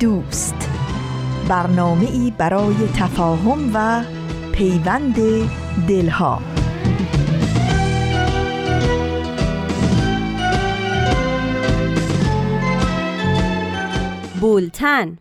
دوست. 0.00 0.70
برنامه 1.48 2.10
ای 2.10 2.32
برای 2.38 2.74
تفاهم 2.96 3.70
و 3.74 4.02
پیوند 4.52 5.16
دلها. 5.88 6.42
بولتن. 14.40 15.18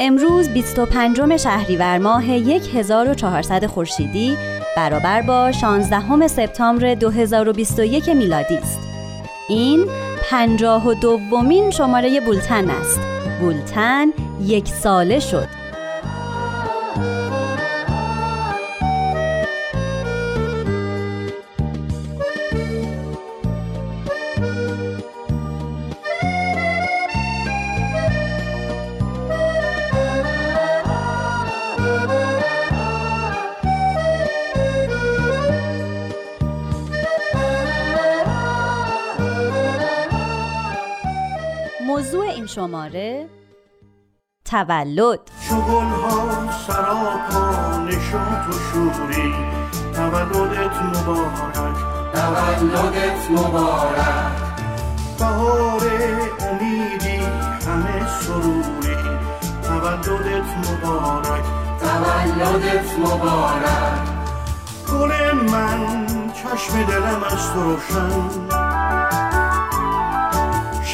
امروز 0.00 0.48
25 0.48 1.36
شهریور 1.36 1.98
ماه 1.98 2.24
1400 2.24 3.66
خورشیدی 3.66 4.36
برابر 4.76 5.22
با 5.22 5.52
16 5.52 6.28
سپتامبر 6.28 6.94
2021 6.94 8.08
میلادی 8.08 8.56
است. 8.56 8.78
این 9.48 9.86
پنجاه 10.30 10.88
و 10.88 10.94
دومین 10.94 11.70
شماره 11.70 12.20
بولتن 12.20 12.70
است. 12.70 13.00
بولتن 13.40 14.06
یک 14.42 14.68
ساله 14.68 15.20
شد. 15.20 15.65
شماره 42.56 43.28
تولد. 44.44 45.20
شگل 45.40 45.90
ها 46.02 46.52
سراپا 46.66 47.78
نشاط 47.78 48.48
و 48.48 48.52
شوری. 48.52 49.34
تولدت 49.94 50.76
مبارک. 50.82 51.76
تولدت 52.14 53.30
مبارک. 53.30 54.32
بهار 55.18 55.82
امیدی 56.40 57.18
همه 57.66 58.20
سروری. 58.20 58.96
تولدت 59.62 60.50
مبارک. 60.70 61.44
تولدت 61.80 62.98
مبارک. 62.98 64.08
گل 64.92 65.32
من 65.50 66.06
چشم 66.32 66.82
دلم 66.82 67.22
از 67.24 67.52
تو 67.52 67.62
روشن. 67.62 68.65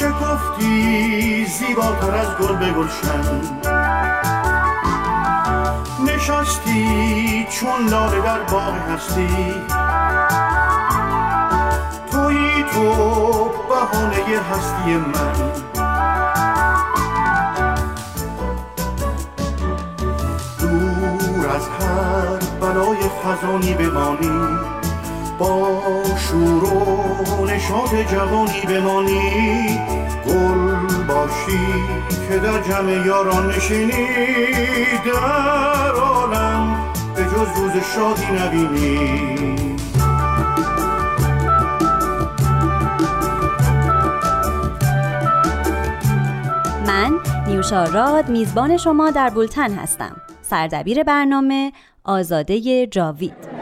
شکفتی 0.03 1.45
زیباتر 1.45 2.15
از 2.15 2.27
گل 2.37 2.55
به 2.55 2.71
گلشن 2.71 3.41
نشستی 6.05 7.47
چون 7.49 7.87
لاله 7.89 8.21
در 8.21 8.39
باغ 8.39 8.73
هستی. 8.73 9.53
توی 12.11 12.63
تو 12.73 13.49
بهانه 13.69 14.41
هستی 14.51 14.97
من. 14.97 15.33
دور 20.59 21.47
از 21.49 21.67
هر 21.67 22.39
بلای 22.61 22.97
خزانی 23.23 23.73
بمانی. 23.73 24.82
شور 26.17 26.63
و 26.63 27.45
نشاط 27.45 27.95
جوانی 28.11 28.61
بمانی 28.61 29.79
گل 30.27 31.03
باشی 31.07 31.59
که 32.29 32.37
در 32.39 32.61
جمع 32.61 33.05
یاران 33.05 33.47
نشینی. 33.49 34.07
در 35.05 35.91
عالم 35.91 36.77
به 37.15 37.23
جز 37.23 37.59
روز 37.59 37.71
شادی 37.95 38.31
نبینی. 38.41 39.53
من 46.87 47.11
نیوشا 47.47 47.83
راد 47.83 48.29
میزبان 48.29 48.77
شما 48.77 49.11
در 49.11 49.29
بولتن 49.29 49.73
هستم. 49.73 50.15
سردبیر 50.41 51.03
برنامه 51.03 51.71
آزاده 52.03 52.87
جاوید. 52.87 53.52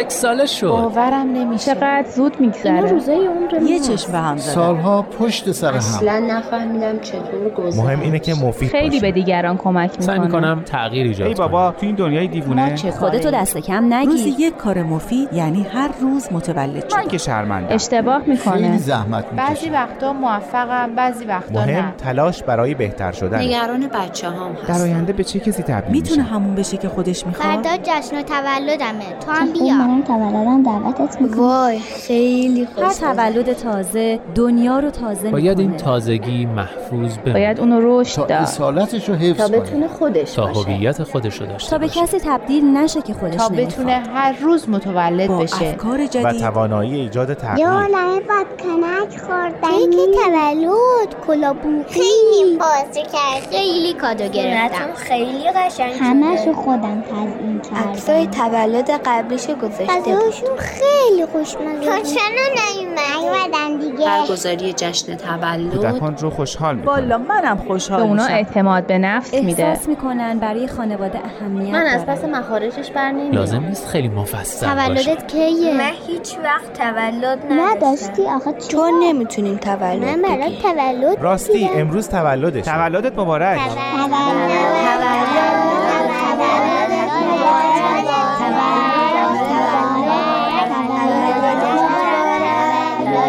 یک 0.00 0.12
ساله 0.12 0.46
شد. 0.46 0.68
باورم 0.68 1.32
نمیشه. 1.32 1.74
چقدر 1.74 2.04
زود 2.16 2.40
میگذره. 2.40 2.80
روزای 2.80 3.26
عمر 3.26 3.62
یه 3.62 3.78
چشم 3.78 4.12
به 4.12 4.18
هم 4.18 4.36
زدن. 4.36 4.52
سالها 4.54 5.02
پشت 5.02 5.52
سر 5.52 5.70
هم. 5.70 5.76
اصلا 5.76 6.18
نفهمیدم 6.18 6.98
چطور 6.98 7.50
گذشت. 7.56 7.78
مهم 7.78 8.00
اینه 8.00 8.18
که 8.18 8.34
مفید 8.34 8.70
خیلی 8.70 8.88
باشه. 8.88 9.00
به 9.00 9.12
دیگران 9.12 9.56
کمک 9.56 9.90
سعی 9.98 10.18
می‌کنه. 10.18 10.38
می‌کنم 10.40 10.62
تغییر 10.64 11.06
ایجاد 11.06 11.28
ای 11.28 11.34
بابا 11.34 11.70
تو 11.70 11.86
این 11.86 11.94
دنیای 11.94 12.26
ما 12.26 12.32
دیوونه 12.32 12.74
چه 12.74 12.90
خودتو؟ 12.90 13.30
دست 13.30 13.58
کم 13.58 13.94
روزی 13.94 13.94
نگیر 13.94 14.40
یک 14.40 14.56
کار 14.56 14.82
مفید 14.82 15.28
یعنی 15.32 15.66
هر 15.74 15.90
روز 16.00 16.28
متولد 16.32 16.94
من 16.94 17.02
شد 17.02 17.08
که 17.08 17.18
شرمنده 17.18 17.74
اشتباه 17.74 18.18
خیلی 18.18 18.32
می‌کنه 18.32 18.78
زحمت 18.78 19.24
بعضی 19.36 19.52
می‌کشه 19.52 19.72
وقتا 19.72 20.12
موفقم 20.12 20.94
بعضی 20.96 21.24
وقتا 21.24 21.60
مهم 21.60 21.76
نه 21.76 21.94
تلاش 21.98 22.42
برای 22.42 22.74
بهتر 22.74 23.12
شدن. 23.12 23.38
نگران 23.38 23.86
بچه 23.86 24.28
هم 24.28 24.52
در 24.68 24.74
هست 24.74 24.82
آینده 24.82 25.12
به 25.12 25.24
چه 25.24 25.40
کسی 25.40 25.62
تبدیل 25.62 25.92
می‌تونه 25.92 26.22
همون 26.22 26.54
بشه 26.54 26.76
که 26.76 26.88
خودش 26.88 27.26
می‌خواد؟ 27.26 27.48
فردا 27.48 27.76
جشن 27.82 28.22
تولدمه. 28.22 29.04
تو 29.26 29.32
هم 29.32 29.46
خب 29.46 29.52
بیا. 29.52 29.74
منم 29.90 30.02
تولدم 30.02 30.62
دعوتت 30.62 31.20
می‌کنم. 31.20 31.40
وای 31.40 31.78
خیلی 31.78 32.64
هر 32.76 32.84
خوش 32.84 32.96
تولد 32.96 33.52
تازه 33.52 34.20
دنیا 34.34 34.78
رو 34.78 34.90
تازه 34.90 35.30
باید 35.30 35.58
این 35.58 35.70
می‌کنه. 35.70 35.84
تازگی 35.84 36.46
محفوظ 36.46 37.18
بمونه. 37.18 37.32
باید 37.32 37.60
اونو 37.60 38.00
رشد 38.00 38.16
تا 38.16 38.26
داد. 38.26 38.42
اصالتش 38.42 39.08
رو 39.08 39.16
تا 39.16 39.20
حفظ 39.20 39.50
کنه. 39.50 39.60
بتونه 39.60 39.88
خودش 39.88 40.32
تا 40.32 40.46
باشه. 40.46 40.60
هویت 40.60 41.02
خودش 41.02 41.40
رو 41.40 41.46
داشته 41.46 41.70
تا 41.70 41.78
به. 41.78 41.88
کسی 41.88 42.18
تبدیل 42.20 42.64
نشه 42.76 43.02
که 43.02 43.14
خودش 43.14 43.36
تا 43.36 43.48
بتونه 43.48 43.92
هر 43.92 44.36
روز 44.40 44.68
متولد 44.68 45.28
با 45.28 45.38
بشه. 45.38 45.66
افکار 45.66 46.00
و 46.00 46.06
جدید. 46.06 46.40
توانایی 46.40 47.00
ایجاد 47.00 47.34
تغییر. 47.34 47.58
یه 47.58 47.72
عالمه 47.72 48.20
بادکنک 48.20 49.18
خوردم 49.26 49.90
کیک 49.90 50.16
تولد 50.26 51.26
کلابو 51.26 51.82
خیلی 51.88 52.58
بازی 52.58 53.02
کرد. 53.02 53.50
خیلی 53.50 53.92
کادو 53.92 54.28
گرفتم. 54.28 54.94
خیلی 54.94 55.50
قشنگ 55.56 55.92
همهشو 56.00 56.52
خودم 56.52 57.02
تزیین 57.02 57.60
کردم. 57.60 57.90
عکسای 57.90 58.26
تولد 58.26 58.90
قبلیش 58.90 59.46
گذاشته 59.70 59.86
غذاشون 59.86 60.56
خیلی 60.56 61.26
خوشمزه. 61.26 61.84
تو 61.84 62.02
چرا 62.02 62.46
نیومدن 62.84 63.76
دیگه. 63.76 64.06
برگزاری 64.06 64.72
جشن 64.72 65.16
تولد. 65.16 65.70
کودکان 65.74 66.16
رو 66.16 66.30
خوشحال 66.30 66.76
می‌کنه 66.76 66.92
والا 66.92 67.18
منم 67.18 67.54
به 67.54 67.64
خوشحال 67.64 68.00
اونا 68.00 68.22
میشم. 68.22 68.34
اعتماد 68.34 68.86
به 68.86 68.98
نفس 68.98 69.34
میده. 69.34 69.66
احساس 69.66 69.88
می‌کنن 69.88 70.38
برای 70.38 70.68
خانواده 70.68 71.18
اهمیت 71.24 71.72
من 71.74 71.86
از. 71.86 72.06
پس 72.06 72.24
مخارجش 72.24 72.90
بر 72.90 73.10
نمیام. 73.10 73.32
لازم 73.32 73.64
نیست 73.64 73.88
خیلی 73.88 74.08
مفصل 74.08 74.74
باشه. 74.74 75.04
تولدت 75.04 75.26
کیه؟ 75.26 75.74
من 75.74 75.92
هیچ 76.06 76.36
وقت 76.44 76.72
تولد 76.72 77.38
نداشتی 77.50 78.26
آخه 78.26 78.52
تو 78.52 78.90
نمی‌تونین 79.02 79.58
تولد 79.58 80.04
من 80.04 80.22
برای 80.22 80.58
تولد 80.62 81.18
راستی 81.20 81.70
امروز 81.74 82.08
تولدش. 82.08 82.64
تولدت 82.64 83.18
مبارک. 83.18 83.60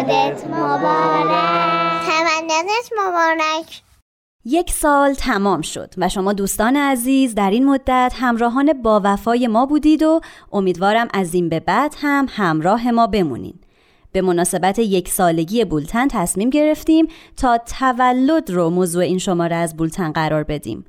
تولدت 0.02 0.46
مبارک 0.46 2.06
تولدت 2.06 2.90
مبارک 2.98 3.82
یک 4.44 4.70
سال 4.70 5.14
تمام 5.14 5.60
شد 5.60 5.94
و 5.98 6.08
شما 6.08 6.32
دوستان 6.32 6.76
عزیز 6.76 7.34
در 7.34 7.50
این 7.50 7.66
مدت 7.66 8.12
همراهان 8.16 8.82
با 8.82 9.00
وفای 9.04 9.46
ما 9.46 9.66
بودید 9.66 10.02
و 10.02 10.20
امیدوارم 10.52 11.08
از 11.14 11.34
این 11.34 11.48
به 11.48 11.60
بعد 11.60 11.94
هم 11.98 12.26
همراه 12.30 12.90
ما 12.90 13.06
بمونین. 13.06 13.54
به 14.12 14.22
مناسبت 14.22 14.78
یک 14.78 15.08
سالگی 15.08 15.64
بولتن 15.64 16.08
تصمیم 16.08 16.50
گرفتیم 16.50 17.06
تا 17.36 17.58
تولد 17.58 18.50
رو 18.50 18.70
موضوع 18.70 19.02
این 19.02 19.18
شماره 19.18 19.56
از 19.56 19.76
بولتن 19.76 20.12
قرار 20.12 20.42
بدیم. 20.42 20.84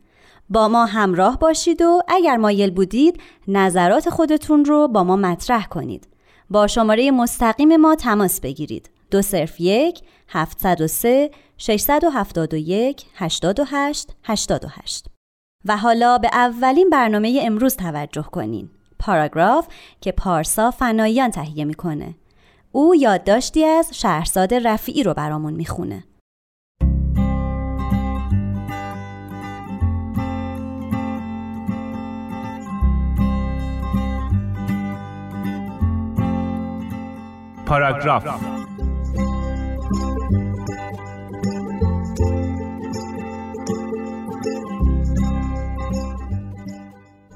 با 0.50 0.68
ما 0.68 0.86
همراه 0.86 1.39
باشید 1.39 1.81
و 1.81 2.01
اگر 2.07 2.38
مایل 2.38 2.71
بودید 2.71 3.19
نظرات 3.48 4.10
خودتون 4.10 4.65
رو 4.65 4.88
با 4.88 5.04
ما 5.04 5.15
مطرح 5.15 5.68
کنید. 5.68 6.07
با 6.50 6.68
شماره 6.68 7.12
مستقیم 7.12 7.75
ما 7.75 7.95
تماس 7.95 8.42
بگیرید. 8.42 8.89
دو 9.13 9.21
صرف 9.21 9.62
یک 9.62 10.01
703 10.27 11.31
671 11.57 13.06
88 13.15 14.10
88 14.24 15.06
و 15.65 15.77
حالا 15.77 16.18
به 16.18 16.30
اولین 16.33 16.89
برنامه 16.89 17.42
امروز 17.44 17.75
توجه 17.75 18.24
کنین. 18.24 18.69
پاراگراف 19.00 19.68
که 20.01 20.12
پارسا 20.12 20.71
فنایان 20.71 21.31
تهیه 21.31 21.65
می‌کنه. 21.65 22.15
او 22.71 22.95
یادداشتی 22.95 23.65
از 23.65 24.00
شهرزاد 24.00 24.54
رفیعی 24.54 25.04
رو 25.04 25.13
برامون 25.13 25.54
می‌خونه. 25.54 26.04
پاراگراف 37.65 38.62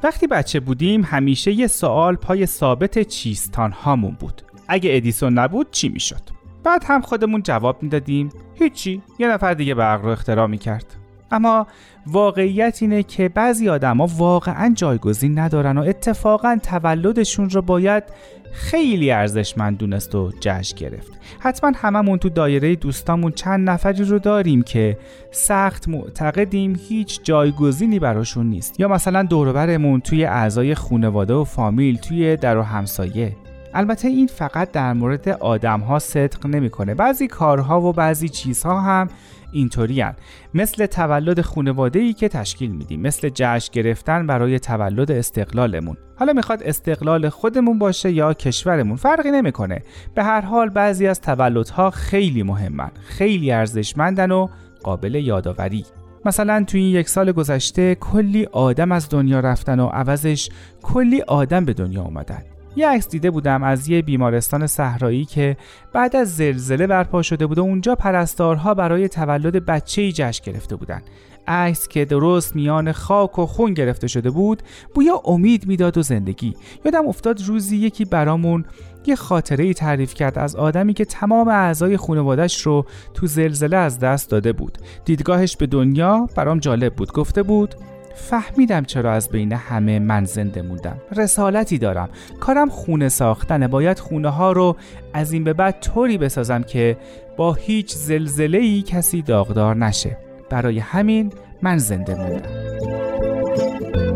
وقتی 0.03 0.27
بچه 0.27 0.59
بودیم 0.59 1.03
همیشه 1.03 1.51
یه 1.51 1.67
سوال 1.67 2.15
پای 2.15 2.45
ثابت 2.45 2.99
چیستان 2.99 3.71
هامون 3.71 4.17
بود. 4.19 4.41
اگه 4.67 4.89
ادیسون 4.93 5.33
نبود 5.33 5.71
چی 5.71 5.89
می‌شد؟ 5.89 6.21
بعد 6.63 6.83
هم 6.87 7.01
خودمون 7.01 7.41
جواب 7.41 7.83
می‌دادیم 7.83 8.29
هیچی. 8.55 9.01
یه 9.19 9.27
نفر 9.27 9.53
دیگه 9.53 9.73
برق 9.75 10.01
رو 10.01 10.09
اختراع 10.09 10.47
می‌کرد. 10.47 10.95
اما 11.31 11.67
واقعیت 12.07 12.77
اینه 12.81 13.03
که 13.03 13.29
بعضی 13.29 13.69
آدما 13.69 14.07
واقعا 14.17 14.73
جایگزین 14.75 15.39
ندارن 15.39 15.77
و 15.77 15.81
اتفاقا 15.81 16.57
تولدشون 16.63 17.49
رو 17.49 17.61
باید 17.61 18.03
خیلی 18.51 19.11
ارزشمند 19.11 19.77
دونست 19.77 20.15
و 20.15 20.31
جشن 20.39 20.77
گرفت. 20.77 21.11
حتما 21.39 21.71
هممون 21.75 22.19
تو 22.19 22.29
دایره 22.29 22.75
دوستامون 22.75 23.31
چند 23.31 23.69
نفری 23.69 24.03
رو 24.03 24.19
داریم 24.19 24.61
که 24.61 24.97
سخت 25.31 25.87
معتقدیم 25.87 26.79
هیچ 26.89 27.19
جایگزینی 27.23 27.99
براشون 27.99 28.45
نیست. 28.45 28.79
یا 28.79 28.87
مثلا 28.87 29.23
دوروبرمون 29.23 30.01
توی 30.01 30.25
اعضای 30.25 30.75
خانواده 30.75 31.33
و 31.33 31.43
فامیل 31.43 31.97
توی 31.97 32.37
در 32.37 32.57
و 32.57 32.61
همسایه. 32.61 33.35
البته 33.73 34.07
این 34.07 34.27
فقط 34.27 34.71
در 34.71 34.93
مورد 34.93 35.29
آدم 35.29 35.79
ها 35.79 35.99
صدق 35.99 36.45
نمی‌کنه. 36.45 36.93
بعضی 36.93 37.27
کارها 37.27 37.81
و 37.81 37.93
بعضی 37.93 38.29
چیزها 38.29 38.81
هم 38.81 39.09
اینطوری 39.51 40.05
مثل 40.53 40.85
تولد 40.85 41.41
خانواده 41.41 41.99
ای 41.99 42.13
که 42.13 42.27
تشکیل 42.27 42.71
میدیم. 42.71 43.01
مثل 43.01 43.29
جشن 43.33 43.71
گرفتن 43.73 44.27
برای 44.27 44.59
تولد 44.59 45.11
استقلالمون. 45.11 45.97
حالا 46.15 46.33
می‌خواد 46.33 46.63
استقلال 46.63 47.29
خودمون 47.29 47.79
باشه 47.79 48.11
یا 48.11 48.33
کشورمون؟ 48.33 48.95
فرقی 48.95 49.31
نمی‌کنه. 49.31 49.83
به 50.15 50.23
هر 50.23 50.41
حال 50.41 50.69
بعضی 50.69 51.07
از 51.07 51.21
تولدها 51.21 51.89
خیلی 51.89 52.43
مهمن. 52.43 52.91
خیلی 53.07 53.51
ارزشمندن 53.51 54.31
و 54.31 54.47
قابل 54.83 55.15
یادآوری. 55.15 55.85
مثلا 56.25 56.63
توی 56.67 56.81
این 56.81 56.95
یک 56.95 57.09
سال 57.09 57.31
گذشته 57.31 57.95
کلی 57.95 58.45
آدم 58.45 58.91
از 58.91 59.09
دنیا 59.09 59.39
رفتن 59.39 59.79
و 59.79 59.87
عوضش 59.87 60.49
کلی 60.81 61.21
آدم 61.21 61.65
به 61.65 61.73
دنیا 61.73 62.01
اومدن. 62.01 62.43
یه 62.77 62.87
عکس 62.87 63.09
دیده 63.09 63.31
بودم 63.31 63.63
از 63.63 63.89
یه 63.89 64.01
بیمارستان 64.01 64.67
صحرایی 64.67 65.25
که 65.25 65.57
بعد 65.93 66.15
از 66.15 66.35
زلزله 66.35 66.87
برپا 66.87 67.21
شده 67.21 67.47
بود 67.47 67.57
و 67.57 67.61
اونجا 67.61 67.95
پرستارها 67.95 68.73
برای 68.73 69.07
تولد 69.07 69.65
بچه 69.65 70.01
ای 70.01 70.11
جشن 70.11 70.51
گرفته 70.51 70.75
بودن. 70.75 71.01
عکس 71.47 71.87
که 71.87 72.05
درست 72.05 72.55
میان 72.55 72.91
خاک 72.91 73.39
و 73.39 73.45
خون 73.45 73.73
گرفته 73.73 74.07
شده 74.07 74.29
بود 74.29 74.63
بویا 74.93 75.21
امید 75.25 75.67
می‌داد 75.67 75.97
و 75.97 76.01
زندگی. 76.01 76.53
یادم 76.85 77.07
افتاد 77.07 77.43
روزی 77.43 77.77
یکی 77.77 78.05
برامون 78.05 78.65
یه 79.05 79.15
خاطره 79.15 79.63
ای 79.63 79.73
تعریف 79.73 80.13
کرد 80.13 80.39
از 80.39 80.55
آدمی 80.55 80.93
که 80.93 81.05
تمام 81.05 81.47
اعضای 81.47 81.97
خانوادش 81.97 82.61
رو 82.61 82.85
تو 83.13 83.27
زلزله 83.27 83.77
از 83.77 83.99
دست 83.99 84.29
داده 84.29 84.53
بود. 84.53 84.77
دیدگاهش 85.05 85.57
به 85.57 85.67
دنیا 85.67 86.29
برام 86.35 86.59
جالب 86.59 86.95
بود. 86.95 87.11
گفته 87.11 87.43
بود 87.43 87.75
فهمیدم 88.17 88.83
چرا 88.83 89.13
از 89.13 89.29
بین 89.29 89.51
همه 89.51 89.99
من 89.99 90.25
زنده 90.25 90.61
موندم. 90.61 91.01
رسالتی 91.15 91.77
دارم. 91.77 92.09
کارم 92.39 92.69
خونه 92.69 93.09
ساختنه 93.09 93.67
باید 93.67 93.99
خونه 93.99 94.29
ها 94.29 94.51
رو 94.51 94.75
از 95.13 95.31
این 95.31 95.43
به 95.43 95.53
بعد 95.53 95.79
طوری 95.79 96.17
بسازم 96.17 96.63
که 96.63 96.97
با 97.37 97.53
هیچ 97.53 97.93
زلزله 97.93 98.57
ای 98.57 98.81
کسی 98.81 99.21
داغدار 99.21 99.75
نشه. 99.75 100.17
برای 100.49 100.79
همین 100.79 101.33
من 101.61 101.77
زنده 101.77 102.15
موندم. 102.15 104.06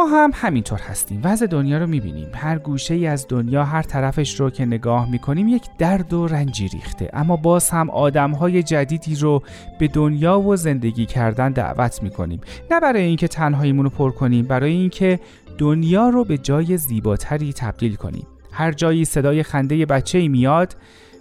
ما 0.00 0.06
هم 0.06 0.30
همینطور 0.34 0.78
هستیم. 0.78 1.20
وضع 1.24 1.46
دنیا 1.46 1.78
رو 1.78 1.86
می‌بینیم. 1.86 2.28
هر 2.34 2.58
گوشه 2.58 2.94
ای 2.94 3.06
از 3.06 3.26
دنیا 3.28 3.64
هر 3.64 3.82
طرفش 3.82 4.40
رو 4.40 4.50
که 4.50 4.66
نگاه 4.66 5.10
می‌کنیم 5.10 5.48
یک 5.48 5.62
درد 5.78 6.12
و 6.12 6.26
رنجی 6.26 6.68
ریخته. 6.68 7.10
اما 7.12 7.36
باز 7.36 7.70
هم 7.70 7.90
آدم 7.90 8.30
های 8.30 8.62
جدیدی 8.62 9.14
رو 9.14 9.42
به 9.78 9.88
دنیا 9.88 10.40
و 10.40 10.56
زندگی 10.56 11.06
کردن 11.06 11.52
دعوت 11.52 12.02
می‌کنیم. 12.02 12.40
نه 12.70 12.80
برای 12.80 13.02
اینکه 13.02 13.28
تنهاییمون 13.28 13.84
رو 13.84 13.90
پر 13.90 14.10
کنیم 14.10 14.44
برای 14.44 14.72
اینکه 14.72 15.20
دنیا 15.58 16.08
رو 16.08 16.24
به 16.24 16.38
جای 16.38 16.76
زیباتری 16.76 17.52
تبدیل 17.52 17.94
کنیم. 17.94 18.26
هر 18.52 18.72
جایی 18.72 19.04
صدای 19.04 19.42
خنده 19.42 19.86
بچه 19.86 20.18
ای 20.18 20.28
میاد 20.28 20.76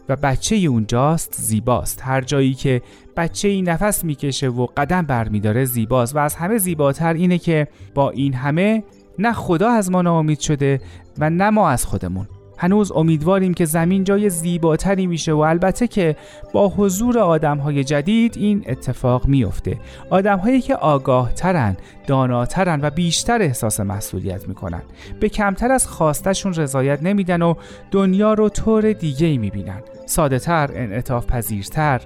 و 0.09 0.15
بچه 0.15 0.55
اونجاست 0.55 1.35
زیباست. 1.37 2.01
هر 2.01 2.21
جایی 2.21 2.53
که 2.53 2.81
بچه 3.17 3.47
ای 3.47 3.61
نفس 3.61 4.03
می‌کشه 4.03 4.49
و 4.49 4.65
قدم 4.77 5.01
برمیداره 5.01 5.65
زیباست. 5.65 6.15
و 6.15 6.19
از 6.19 6.35
همه 6.35 6.57
زیباتر 6.57 7.13
اینه 7.13 7.37
که 7.37 7.67
با 7.93 8.09
این 8.09 8.33
همه 8.33 8.83
نه 9.19 9.33
خدا 9.33 9.69
از 9.69 9.91
ما 9.91 10.01
ناامید 10.01 10.39
شده 10.39 10.81
و 11.17 11.29
نه 11.29 11.49
ما 11.49 11.69
از 11.69 11.85
خودمون. 11.85 12.27
هنوز 12.59 12.91
امیدواریم 12.91 13.53
که 13.53 13.65
زمین 13.65 14.03
جای 14.03 14.29
زیباتری 14.29 15.07
میشه 15.07 15.33
و 15.33 15.39
البته 15.39 15.87
که 15.87 16.15
با 16.53 16.69
حضور 16.69 17.19
آدم 17.19 17.57
های 17.57 17.83
جدید 17.83 18.37
این 18.37 18.63
اتفاق 18.67 19.27
میفته 19.27 19.77
آدم 20.09 20.37
هایی 20.37 20.61
که 20.61 20.75
آگاه 20.75 21.33
ترن 21.33 21.77
داناترن 22.07 22.79
و 22.81 22.89
بیشتر 22.89 23.41
احساس 23.41 23.79
مسئولیت 23.79 24.47
می‌کنن. 24.47 24.81
به 25.19 25.29
کمتر 25.29 25.71
از 25.71 25.87
خواستشون 25.87 26.53
رضایت 26.53 27.03
نمیدن 27.03 27.41
و 27.41 27.53
دنیا 27.91 28.33
رو 28.33 28.49
طور 28.49 28.93
دیگه 28.93 29.37
می‌بینن. 29.37 29.81
ساده 30.05 30.39
تر 30.39 30.69
انعطاف 30.73 31.25
پذیرتر 31.25 32.01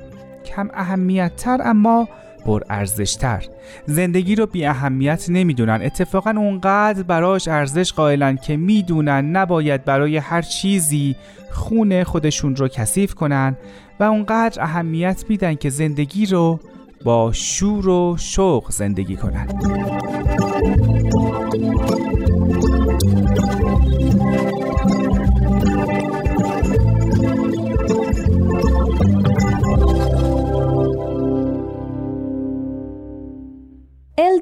کم 0.45 0.69
اهمیت 0.73 1.35
تر 1.35 1.61
اما 1.63 2.07
پر 2.45 2.61
ارزشتر 2.69 3.45
زندگی 3.85 4.35
رو 4.35 4.45
بی 4.45 4.65
اهمیت 4.65 5.25
نمی‌دونن. 5.29 5.79
اتفاقا 5.83 6.33
اونقدر 6.37 7.03
براش 7.03 7.47
ارزش 7.47 7.93
قائلن 7.93 8.35
که 8.35 8.57
می‌دونن 8.57 9.25
نباید 9.35 9.85
برای 9.85 10.17
هر 10.17 10.41
چیزی 10.41 11.15
خون 11.51 12.03
خودشون 12.03 12.55
رو 12.55 12.67
کثیف 12.67 13.13
کنن 13.13 13.57
و 13.99 14.03
اونقدر 14.03 14.63
اهمیت 14.63 15.23
میدن 15.29 15.55
که 15.55 15.69
زندگی 15.69 16.25
رو 16.25 16.59
با 17.03 17.31
شور 17.33 17.89
و 17.89 18.17
شوق 18.17 18.71
زندگی 18.71 19.15
کنن. 19.15 19.47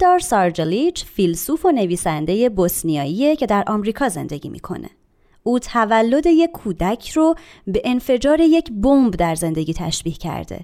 الدار 0.02 0.20
سارجلیچ 0.20 1.06
فیلسوف 1.06 1.66
و 1.66 1.72
نویسنده 1.72 2.50
بوسنیاییه 2.50 3.36
که 3.36 3.46
در 3.46 3.64
آمریکا 3.68 4.10
زندگی 4.10 4.50
می‌کنه. 4.50 4.90
او 5.44 5.60
تولد 5.60 6.26
یک 6.26 6.52
کودک 6.52 7.10
رو 7.10 7.36
به 7.68 7.82
انفجار 7.86 8.40
یک 8.40 8.72
بمب 8.72 9.16
در 9.16 9.36
زندگی 9.36 9.74
تشبیه 9.74 10.14
کرده. 10.14 10.60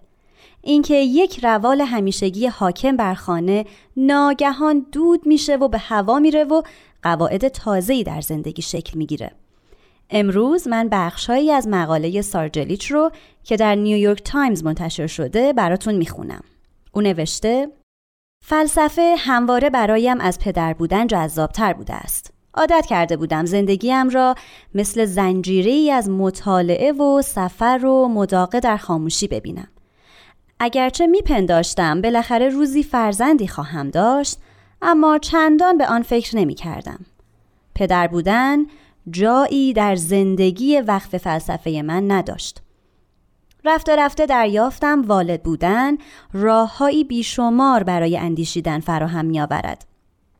اینکه 0.61 0.95
یک 0.95 1.39
روال 1.43 1.81
همیشگی 1.81 2.47
حاکم 2.47 2.97
بر 2.97 3.13
خانه 3.13 3.65
ناگهان 3.97 4.85
دود 4.91 5.27
میشه 5.27 5.55
و 5.55 5.67
به 5.67 5.77
هوا 5.77 6.19
میره 6.19 6.43
و 6.43 6.61
قواعد 7.03 7.47
تازه‌ای 7.47 8.03
در 8.03 8.21
زندگی 8.21 8.61
شکل 8.61 8.97
می‌گیره. 8.97 9.31
امروز 10.09 10.67
من 10.67 10.89
بخشهایی 10.91 11.51
از 11.51 11.67
مقاله 11.67 12.21
سارجلیچ 12.21 12.91
رو 12.91 13.11
که 13.43 13.57
در 13.57 13.75
نیویورک 13.75 14.23
تایمز 14.23 14.63
منتشر 14.63 15.07
شده 15.07 15.53
براتون 15.53 15.95
می‌خونم. 15.95 16.43
او 16.91 17.01
نوشته 17.01 17.67
فلسفه 18.49 19.15
همواره 19.17 19.69
برایم 19.69 20.19
از 20.21 20.39
پدر 20.39 20.73
بودن 20.73 21.07
جذابتر 21.07 21.73
بوده 21.73 21.93
است. 21.93 22.33
عادت 22.53 22.85
کرده 22.89 23.17
بودم 23.17 23.45
زندگیم 23.45 24.09
را 24.09 24.35
مثل 24.75 25.05
زنجیری 25.05 25.91
از 25.91 26.09
مطالعه 26.09 26.91
و 26.91 27.21
سفر 27.21 27.85
و 27.85 28.07
مداقه 28.07 28.59
در 28.59 28.77
خاموشی 28.77 29.27
ببینم. 29.27 29.67
اگرچه 30.59 31.07
میپنداشتم 31.07 32.01
بالاخره 32.01 32.49
روزی 32.49 32.83
فرزندی 32.83 33.47
خواهم 33.47 33.89
داشت 33.89 34.37
اما 34.81 35.17
چندان 35.17 35.77
به 35.77 35.87
آن 35.87 36.01
فکر 36.01 36.37
نمی 36.37 36.55
کردم. 36.55 36.99
پدر 37.75 38.07
بودن 38.07 38.65
جایی 39.09 39.73
در 39.73 39.95
زندگی 39.95 40.81
وقف 40.81 41.17
فلسفه 41.17 41.81
من 41.81 42.11
نداشت. 42.11 42.61
رفته 43.67 43.95
رفته 43.95 44.25
دریافتم 44.25 45.01
والد 45.01 45.43
بودن 45.43 45.97
راههایی 46.33 47.03
بیشمار 47.03 47.83
برای 47.83 48.17
اندیشیدن 48.17 48.79
فراهم 48.79 49.25
می 49.25 49.39
آورد. 49.39 49.85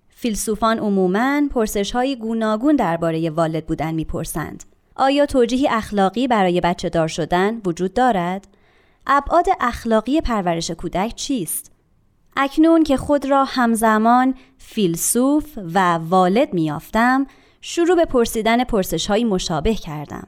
فیلسوفان 0.09 0.79
عموماً 0.79 1.41
پرسش 1.51 1.91
های 1.91 2.15
گوناگون 2.15 2.75
درباره 2.75 3.29
والد 3.29 3.65
بودن 3.65 3.93
می‌پرسند. 3.93 4.63
آیا 4.95 5.25
توجیهی 5.25 5.67
اخلاقی 5.67 6.27
برای 6.27 6.61
بچه 6.61 6.89
دار 6.89 7.07
شدن 7.07 7.61
وجود 7.65 7.93
دارد؟ 7.93 8.47
ابعاد 9.07 9.45
اخلاقی 9.59 10.21
پرورش 10.21 10.71
کودک 10.71 11.15
چیست؟ 11.15 11.71
اکنون 12.37 12.83
که 12.83 12.97
خود 12.97 13.25
را 13.25 13.45
همزمان 13.45 14.35
فیلسوف 14.57 15.57
و 15.73 15.97
والد 15.97 16.53
میافتم 16.53 17.27
شروع 17.61 17.95
به 17.95 18.05
پرسیدن 18.05 18.63
پرسش 18.63 19.07
های 19.07 19.23
مشابه 19.23 19.75
کردم. 19.75 20.27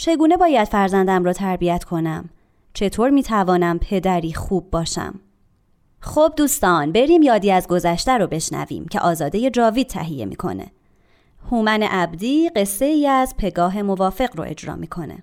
چگونه 0.00 0.36
باید 0.36 0.68
فرزندم 0.68 1.24
را 1.24 1.32
تربیت 1.32 1.84
کنم؟ 1.84 2.30
چطور 2.74 3.10
می 3.10 3.22
توانم 3.22 3.78
پدری 3.78 4.32
خوب 4.32 4.70
باشم؟ 4.70 5.20
خب 6.00 6.32
دوستان 6.36 6.92
بریم 6.92 7.22
یادی 7.22 7.52
از 7.52 7.68
گذشته 7.68 8.18
رو 8.18 8.26
بشنویم 8.26 8.84
که 8.84 9.00
آزاده 9.00 9.50
جاوید 9.50 9.86
تهیه 9.86 10.26
می‌کنه. 10.26 10.66
هومن 11.50 11.82
عبدی 11.82 12.48
قصه 12.48 12.84
ای 12.84 13.06
از 13.06 13.34
پگاه 13.38 13.82
موافق 13.82 14.36
رو 14.36 14.44
اجرا 14.44 14.76
می‌کنه. 14.76 15.22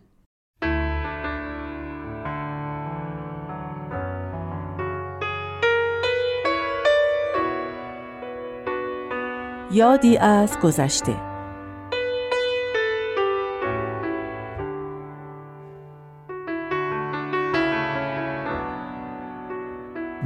یادی 9.71 10.17
از 10.17 10.59
گذشته 10.59 11.34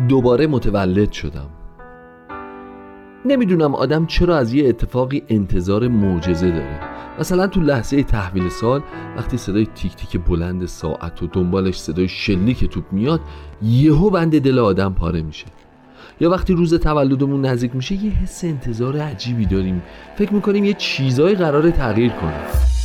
دوباره 0.10 0.48
متولد 0.48 1.12
شدم. 1.12 1.50
نمی‌دونم 3.26 3.76
آدم 3.76 4.06
چرا 4.06 4.38
از 4.38 4.54
یه 4.54 4.70
اتفاقی 4.70 5.24
انتظار 5.30 5.88
معجزه 5.88 6.52
داره. 6.52 6.80
مثلا 7.20 7.48
تو 7.48 7.62
لحظه 7.62 8.04
تحویل 8.04 8.50
سال 8.50 8.82
وقتی 9.18 9.38
صدای 9.38 9.68
تیک 9.76 9.96
تیک 9.96 10.22
بلند 10.26 10.66
ساعت 10.66 11.24
و 11.24 11.28
دنبالش 11.28 11.80
صدای 11.80 12.08
شلیک 12.08 12.66
توپ 12.66 12.84
میاد 12.92 13.22
یهو 13.62 14.10
بند 14.10 14.42
دل 14.42 14.60
آدم 14.60 14.94
پاره 14.94 15.22
میشه. 15.22 15.46
یا 16.20 16.30
وقتی 16.30 16.54
روز 16.54 16.74
تولدمون 16.74 17.46
نزدیک 17.46 17.76
میشه 17.76 17.96
یه 17.96 18.12
حس 18.12 18.44
انتظار 18.44 18.98
عجیبی 18.98 19.46
داریم. 19.46 19.82
فکر 20.18 20.34
می‌کنیم 20.34 20.66
یه 20.66 20.74
چیزایی 20.74 21.36
قرار 21.36 21.72
تغییر 21.72 22.12
کنه. 22.12 22.79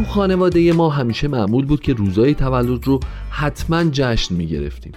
تو 0.00 0.06
خانواده 0.06 0.72
ما 0.72 0.90
همیشه 0.90 1.28
معمول 1.28 1.64
بود 1.64 1.80
که 1.80 1.94
روزای 1.94 2.34
تولد 2.34 2.86
رو 2.86 3.00
حتما 3.30 3.84
جشن 3.92 4.34
می‌گرفتیم. 4.34 4.92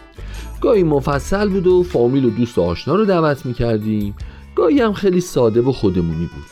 گاهی 0.62 0.83
مفصل 0.83 1.50
بود 1.50 1.67
و 1.67 1.83
فامیل 1.83 2.25
و 2.25 2.29
دوست 2.29 2.57
و 2.57 2.62
آشنا 2.62 2.95
رو 2.95 3.05
دعوت 3.05 3.45
می‌کردیم. 3.45 4.15
گاهی 4.55 4.81
هم 4.81 4.93
خیلی 4.93 5.22
ساده 5.22 5.62
و 5.62 5.72
خودمونی 5.72 6.25
بود. 6.25 6.43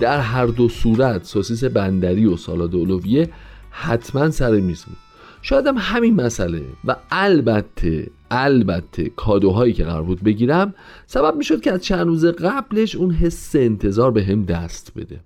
در 0.00 0.20
هر 0.20 0.46
دو 0.46 0.68
صورت 0.68 1.24
سوسیس 1.24 1.64
بندری 1.64 2.26
و 2.26 2.36
سالاد 2.36 2.74
اولویه 2.74 3.30
حتما 3.70 4.30
سر 4.30 4.50
میز 4.50 4.84
بود. 4.84 4.96
شاید 5.42 5.66
هم 5.66 5.76
همین 5.78 6.14
مسئله 6.14 6.62
و 6.84 6.96
البته 7.10 8.10
البته 8.30 9.08
کادوهایی 9.16 9.72
که 9.72 9.84
قرار 9.84 10.02
بود 10.02 10.22
بگیرم 10.22 10.74
سبب 11.06 11.36
می‌شد 11.36 11.60
که 11.60 11.72
از 11.72 11.82
چند 11.82 12.06
روز 12.06 12.24
قبلش 12.24 12.94
اون 12.94 13.10
حس 13.10 13.56
انتظار 13.56 14.10
به 14.10 14.24
هم 14.24 14.44
دست 14.44 14.92
بده. 14.96 15.20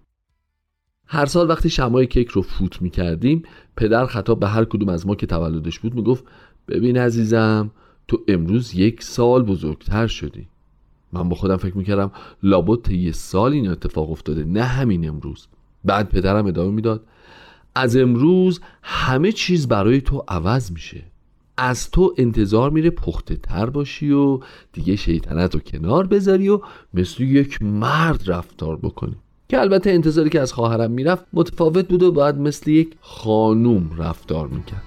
هر 1.07 1.27
سال 1.27 1.49
وقتی 1.49 1.71
شمای 1.71 2.07
کیک 2.07 2.29
رو 2.29 2.43
فوت 2.43 2.83
می 2.83 2.91
کردیم 2.91 3.43
پدر 3.77 4.07
خطاب 4.07 4.41
به 4.41 4.49
هر 4.49 4.65
کدوم 4.65 4.89
از 4.89 5.07
ما 5.07 5.15
که 5.15 5.27
تولدش 5.27 5.79
بود 5.79 5.95
می‌گفت 5.95 6.25
ببین 6.69 6.97
عزیزم 6.97 7.71
تو 8.09 8.19
امروز 8.29 8.75
یک 8.75 9.03
سال 9.03 9.43
بزرگتر 9.43 10.07
شدی. 10.07 10.49
من 11.13 11.29
با 11.29 11.37
خودم 11.37 11.57
فکر 11.57 11.77
می‌کردم 11.77 12.11
لابد 12.43 12.91
یه 12.91 13.13
سال 13.13 13.53
این 13.53 13.69
اتفاق 13.69 14.11
افتاده 14.11 14.45
نه 14.45 14.63
همین 14.63 15.09
امروز. 15.09 15.47
بعد 15.85 16.09
پدرم 16.09 16.47
ادامه 16.47 16.71
می‌داد 16.71 17.07
از 17.75 17.97
امروز 17.97 18.61
همه 18.83 19.33
چیز 19.33 19.69
برای 19.69 20.01
تو 20.01 20.25
عوض 20.29 20.73
میشه. 20.73 21.03
از 21.57 21.91
تو 21.91 22.15
انتظار 22.19 22.71
میره 22.71 22.91
پخته 22.91 23.37
تر 23.37 23.71
باشی 23.71 24.11
و 24.11 24.41
دیگه 24.73 24.97
شیطنت 24.97 25.55
رو 25.55 25.61
کنار 25.61 26.07
بذاری 26.07 26.49
و 26.49 26.61
مثل 26.95 27.23
یک 27.23 27.63
مرد 27.63 28.23
رفتار 28.27 28.77
بکنی. 28.77 29.17
که 29.49 29.61
البته 29.61 29.91
انتظاری 29.91 30.31
که 30.31 30.41
از 30.41 30.53
خواهرم 30.53 30.91
می‌رفت 30.91 31.25
متفاوت 31.33 31.89
بود 31.89 32.03
و 32.03 32.13
باید 32.13 32.37
مثل 32.37 32.71
یک 32.71 32.95
خانوم 33.01 33.91
رفتار 33.99 34.49
می‌کرد. 34.49 34.83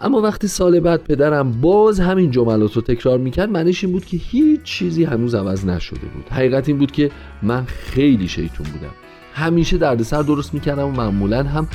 اما 0.00 0.20
وقتی 0.20 0.48
سال 0.48 0.80
بعد 0.80 1.04
پدرم 1.04 1.60
باز 1.60 2.00
همین 2.00 2.30
جملات 2.30 2.72
رو 2.72 2.82
تکرار 2.82 3.18
می‌کرد 3.18 3.50
معنیش 3.50 3.84
این 3.84 3.92
بود 3.92 4.04
که 4.04 4.16
هیچ 4.16 4.62
چیزی 4.62 5.04
هنوز 5.04 5.34
عوض 5.34 5.66
نشده 5.66 6.06
بود. 6.14 6.24
حقیقت 6.30 6.68
این 6.68 6.78
بود 6.78 6.92
که 6.92 7.10
من 7.42 7.64
خیلی 7.64 8.28
شیطون 8.28 8.66
بودم. 8.66 8.94
همیشه 9.34 9.78
دردسر 9.78 10.22
درست 10.22 10.54
می‌کردم 10.54 10.88
و 10.88 10.90
معمولا 10.90 11.42
هم 11.42 11.68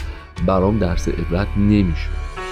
برام 0.48 0.79
درس 0.79 1.08
عبرت 1.08 1.48
نمی‌شد. 1.58 2.44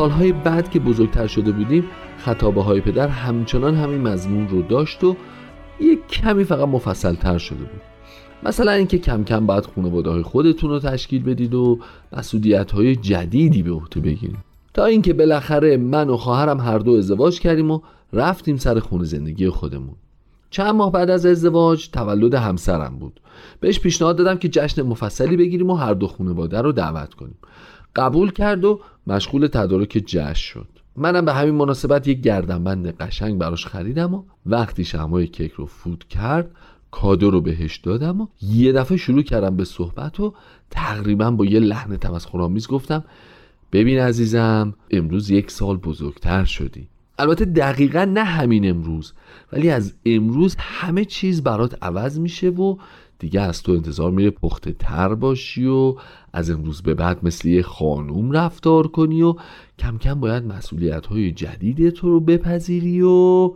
سالهای 0.00 0.32
بعد 0.32 0.70
که 0.70 0.80
بزرگتر 0.80 1.26
شده 1.26 1.52
بودیم 1.52 1.84
خطابه 2.18 2.62
های 2.62 2.80
پدر 2.80 3.08
همچنان 3.08 3.74
همین 3.74 4.00
مضمون 4.00 4.48
رو 4.48 4.62
داشت 4.62 5.04
و 5.04 5.16
یک 5.80 6.06
کمی 6.06 6.44
فقط 6.44 6.68
مفصل 6.68 7.14
تر 7.14 7.38
شده 7.38 7.58
بود. 7.58 7.80
مثلا 8.42 8.72
اینکه 8.72 8.98
کم 8.98 9.24
کم 9.24 9.46
باید 9.46 9.66
خانواده 9.66 10.10
های 10.10 10.22
خودتون 10.22 10.70
رو 10.70 10.78
تشکیل 10.78 11.22
بدید 11.22 11.54
و 11.54 11.78
مسئولیت 12.12 12.70
های 12.70 12.96
جدیدی 12.96 13.62
به 13.62 13.70
عهده 13.70 14.00
بگیرید. 14.00 14.38
تا 14.74 14.84
اینکه 14.84 15.12
بالاخره 15.12 15.76
من 15.76 16.08
و 16.08 16.16
خواهرم 16.16 16.60
هر 16.60 16.78
دو 16.78 16.92
ازدواج 16.92 17.40
کردیم 17.40 17.70
و 17.70 17.80
رفتیم 18.12 18.56
سر 18.56 18.78
خونه 18.78 19.04
زندگی 19.04 19.48
خودمون. 19.48 19.94
چند 20.50 20.74
ماه 20.74 20.92
بعد 20.92 21.10
از 21.10 21.26
ازدواج 21.26 21.88
تولد 21.90 22.34
همسرم 22.34 22.96
بود. 22.98 23.20
بهش 23.60 23.80
پیشنهاد 23.80 24.16
دادم 24.16 24.38
که 24.38 24.48
جشن 24.48 24.82
مفصلی 24.82 25.36
بگیریم 25.36 25.70
و 25.70 25.74
هر 25.74 25.94
دو 25.94 26.06
خانواده 26.06 26.60
رو 26.60 26.72
دعوت 26.72 27.14
کنیم. 27.14 27.38
قبول 27.96 28.30
کرد 28.30 28.64
و 28.64 28.80
مشغول 29.06 29.46
تدارک 29.46 30.02
جشن 30.06 30.34
شد. 30.34 30.66
منم 30.96 31.24
به 31.24 31.32
همین 31.32 31.54
مناسبت 31.54 32.08
یک 32.08 32.20
گردنبند 32.20 32.96
قشنگ 32.96 33.38
براش 33.38 33.66
خریدم 33.66 34.14
و 34.14 34.22
وقتی 34.46 34.84
شمای 34.84 35.26
کیک 35.26 35.52
رو 35.52 35.66
فوت 35.66 36.04
کرد 36.04 36.50
کادو 36.90 37.30
رو 37.30 37.40
بهش 37.40 37.76
دادم 37.76 38.20
و 38.20 38.26
یه 38.42 38.72
دفعه 38.72 38.96
شروع 38.96 39.22
کردم 39.22 39.56
به 39.56 39.64
صحبت 39.64 40.20
و 40.20 40.34
تقریبا 40.70 41.30
با 41.30 41.44
یه 41.44 41.60
لحن 41.60 41.96
تمسخرآمیز 41.96 42.68
گفتم 42.68 43.04
ببین 43.72 43.98
عزیزم 43.98 44.74
امروز 44.90 45.30
یک 45.30 45.50
سال 45.50 45.76
بزرگتر 45.76 46.44
شدی. 46.44 46.88
البته 47.18 47.44
دقیقا 47.44 48.04
نه 48.04 48.24
همین 48.24 48.70
امروز 48.70 49.12
ولی 49.52 49.70
از 49.70 49.94
امروز 50.06 50.56
همه 50.58 51.04
چیز 51.04 51.42
برات 51.42 51.78
عوض 51.82 52.18
میشه 52.18 52.48
و 52.48 52.76
دیگه 53.20 53.40
از 53.40 53.62
تو 53.62 53.72
انتظار 53.72 54.10
میره 54.10 54.30
پخته 54.30 54.72
تر 54.72 55.14
باشی 55.14 55.66
و 55.66 55.94
از 56.32 56.50
امروز 56.50 56.82
به 56.82 56.94
بعد 56.94 57.18
مثل 57.22 57.48
یه 57.48 57.62
خانوم 57.62 58.32
رفتار 58.32 58.86
کنی 58.86 59.22
و 59.22 59.34
کم 59.78 59.98
کم 59.98 60.20
باید 60.20 60.44
مسئولیت 60.44 61.06
های 61.06 61.32
جدید 61.32 61.90
تو 61.90 62.08
رو 62.10 62.20
بپذیری 62.20 63.02
و 63.02 63.52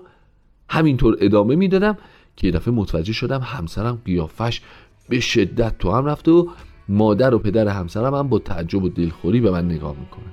همینطور 0.68 1.16
ادامه 1.21 1.56
می‌دادم 1.56 1.97
که 2.37 2.47
یه 2.47 2.52
دفعه 2.52 2.75
متوجه 2.75 3.12
شدم 3.12 3.40
همسرم 3.40 4.02
قیافش 4.04 4.61
به 5.09 5.21
شدت 5.21 5.78
تو 5.78 5.92
هم 5.92 6.06
رفته 6.06 6.30
و 6.30 6.47
مادر 6.88 7.35
و 7.35 7.38
پدر 7.38 7.68
همسرم 7.68 8.14
هم 8.14 8.28
با 8.28 8.38
تعجب 8.38 8.83
و 8.83 8.88
دلخوری 8.88 9.40
به 9.40 9.50
من 9.50 9.64
نگاه 9.64 9.97
می‌کنن. 10.00 10.33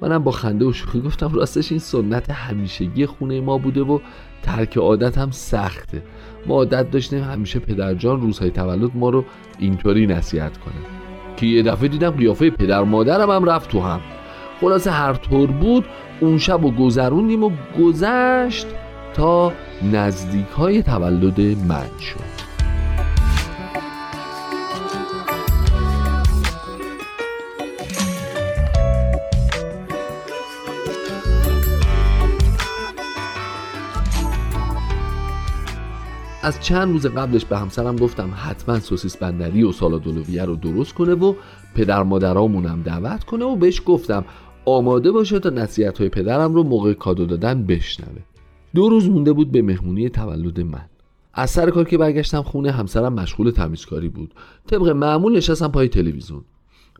منم 0.00 0.24
با 0.24 0.30
خنده 0.30 0.64
و 0.64 0.72
شوخی 0.72 1.00
گفتم 1.00 1.34
راستش 1.34 1.72
این 1.72 1.78
سنت 1.78 2.30
همیشگی 2.30 3.06
خونه 3.06 3.40
ما 3.40 3.58
بوده 3.58 3.82
و 3.82 3.98
ترک 4.42 4.76
عادت 4.76 5.18
هم 5.18 5.30
سخته. 5.30 6.02
ما 6.46 6.54
عادت 6.54 6.90
داشتیم 6.90 7.22
همیشه 7.22 7.58
پدرجان 7.58 8.20
روزهای 8.20 8.50
تولد 8.50 8.90
ما 8.94 9.10
رو 9.10 9.24
اینطوری 9.58 10.06
نصیحت 10.06 10.58
کنه. 10.58 10.74
که 11.36 11.46
یه 11.46 11.62
دفعه 11.62 11.88
دیدم 11.88 12.10
قیافه 12.10 12.50
پدر 12.50 12.82
مادرم 12.82 13.30
هم 13.30 13.44
رفت 13.44 13.70
تو 13.70 13.80
هم. 13.80 14.00
خلاصه 14.60 14.90
هر 14.90 15.14
طور 15.14 15.50
بود 15.50 15.84
اون 16.20 16.38
شب 16.38 16.64
و 16.64 16.70
گذروندیم 16.70 17.44
و 17.44 17.50
گذشت 17.80 18.66
تا 19.14 19.52
نزدیک 19.92 20.48
های 20.48 20.82
تولد 20.82 21.40
من 21.40 21.98
شد. 22.00 22.31
از 36.44 36.60
چند 36.60 36.92
روز 36.92 37.06
قبلش 37.06 37.44
به 37.44 37.58
همسرم 37.58 37.96
گفتم 37.96 38.30
حتما 38.36 38.80
سوسیس 38.80 39.16
بندری 39.16 39.62
و 39.62 39.72
سالادولویه 39.72 40.44
رو 40.44 40.56
درست 40.56 40.94
کنه 40.94 41.14
و 41.14 41.34
پدر 41.74 42.02
مادرامونم 42.02 42.82
دعوت 42.82 43.24
کنه 43.24 43.44
و 43.44 43.56
بهش 43.56 43.82
گفتم 43.86 44.24
آماده 44.64 45.12
باشه 45.12 45.38
تا 45.38 45.50
نصیحت 45.50 45.98
های 45.98 46.08
پدرم 46.08 46.54
رو 46.54 46.62
موقع 46.62 46.92
کادو 46.92 47.26
دادن 47.26 47.66
بشنوه. 47.66 48.22
دو 48.74 48.88
روز 48.88 49.08
مونده 49.08 49.32
بود 49.32 49.52
به 49.52 49.62
مهمونی 49.62 50.08
تولد 50.08 50.60
من. 50.60 50.84
از 51.34 51.50
سر 51.50 51.70
کار 51.70 51.84
که 51.84 51.98
برگشتم 51.98 52.42
خونه 52.42 52.70
همسرم 52.70 53.12
مشغول 53.12 53.50
تمیزکاری 53.50 54.08
بود. 54.08 54.34
طبق 54.66 54.88
معمول 54.88 55.36
نشستم 55.36 55.68
پای 55.68 55.88
تلویزیون. 55.88 56.44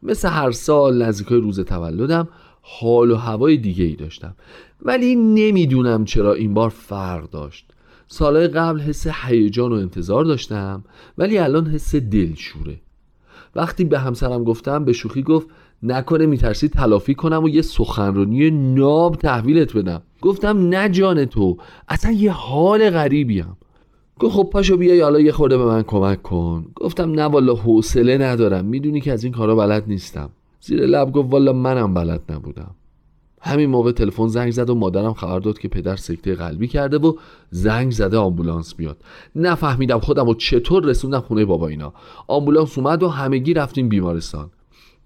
مثل 0.02 0.28
هر 0.28 0.50
سال 0.50 1.02
نزدیکای 1.02 1.40
روز 1.40 1.60
تولدم 1.60 2.28
حال 2.62 3.10
و 3.10 3.16
هوای 3.16 3.56
دیگه 3.56 3.84
ای 3.84 3.96
داشتم. 3.96 4.34
ولی 4.82 5.16
نمی‌دونم 5.16 6.04
چرا 6.04 6.34
این 6.34 6.54
بار 6.54 6.68
فرق 6.68 7.30
داشت. 7.30 7.71
سالهای 8.06 8.48
قبل 8.48 8.80
حس 8.80 9.06
هیجان 9.06 9.72
و 9.72 9.74
انتظار 9.74 10.24
داشتم 10.24 10.84
ولی 11.18 11.38
الان 11.38 11.66
حس 11.66 11.94
دلشوره. 11.94 12.80
وقتی 13.56 13.84
به 13.84 13.98
همسرم 13.98 14.44
گفتم 14.44 14.84
به 14.84 14.92
شوخی 14.92 15.22
گفت 15.22 15.46
نکنه 15.82 16.26
میترسی 16.26 16.68
تلافی 16.68 17.14
کنم 17.14 17.44
و 17.44 17.48
یه 17.48 17.62
سخنرانی 17.62 18.50
ناب 18.50 19.16
تحویلت 19.16 19.76
بدم. 19.76 20.02
گفتم 20.20 20.68
نه 20.68 20.88
جان 20.88 21.24
تو 21.24 21.56
اصلا 21.88 22.12
یه 22.12 22.32
حال 22.32 22.90
غریبیم 22.90 23.56
گفت 24.18 24.34
خب 24.34 24.48
پاشو 24.52 24.76
بیای 24.76 25.00
حالا 25.00 25.20
یه 25.20 25.32
خورده 25.32 25.58
به 25.58 25.64
من 25.64 25.82
کمک 25.82 26.22
کن. 26.22 26.66
گفتم 26.74 27.10
نه 27.10 27.22
والا 27.22 27.54
حوصله 27.54 28.18
ندارم 28.18 28.64
می‌دونی 28.64 29.00
که 29.00 29.12
از 29.12 29.24
این 29.24 29.32
کارا 29.32 29.56
بلد 29.56 29.84
نیستم. 29.86 30.30
زیر 30.60 30.86
لب 30.86 31.12
گفت 31.12 31.32
والا 31.32 31.52
منم 31.52 31.94
بلد 31.94 32.20
نبودم. 32.28 32.74
همین 33.44 33.70
موقع 33.70 33.92
تلفن 33.92 34.28
زنگ 34.28 34.50
زد 34.50 34.70
و 34.70 34.74
مادرم 34.74 35.14
خبر 35.14 35.38
داد 35.38 35.58
که 35.58 35.68
پدر 35.68 35.96
سکته 35.96 36.34
قلبی 36.34 36.68
کرده 36.68 36.98
و 36.98 37.14
زنگ 37.50 37.92
زده 37.92 38.18
آمبولانس 38.18 38.74
بیاد 38.74 38.96
نفهمیدم 39.36 39.98
خودم 39.98 40.28
و 40.28 40.34
چطور 40.34 40.84
رسوندم 40.84 41.20
خونه 41.20 41.44
بابا 41.44 41.68
اینا. 41.68 41.92
آمبولانس 42.28 42.78
اومد 42.78 43.02
و 43.02 43.08
همگی 43.08 43.54
رفتیم 43.54 43.88
بیمارستان. 43.88 44.50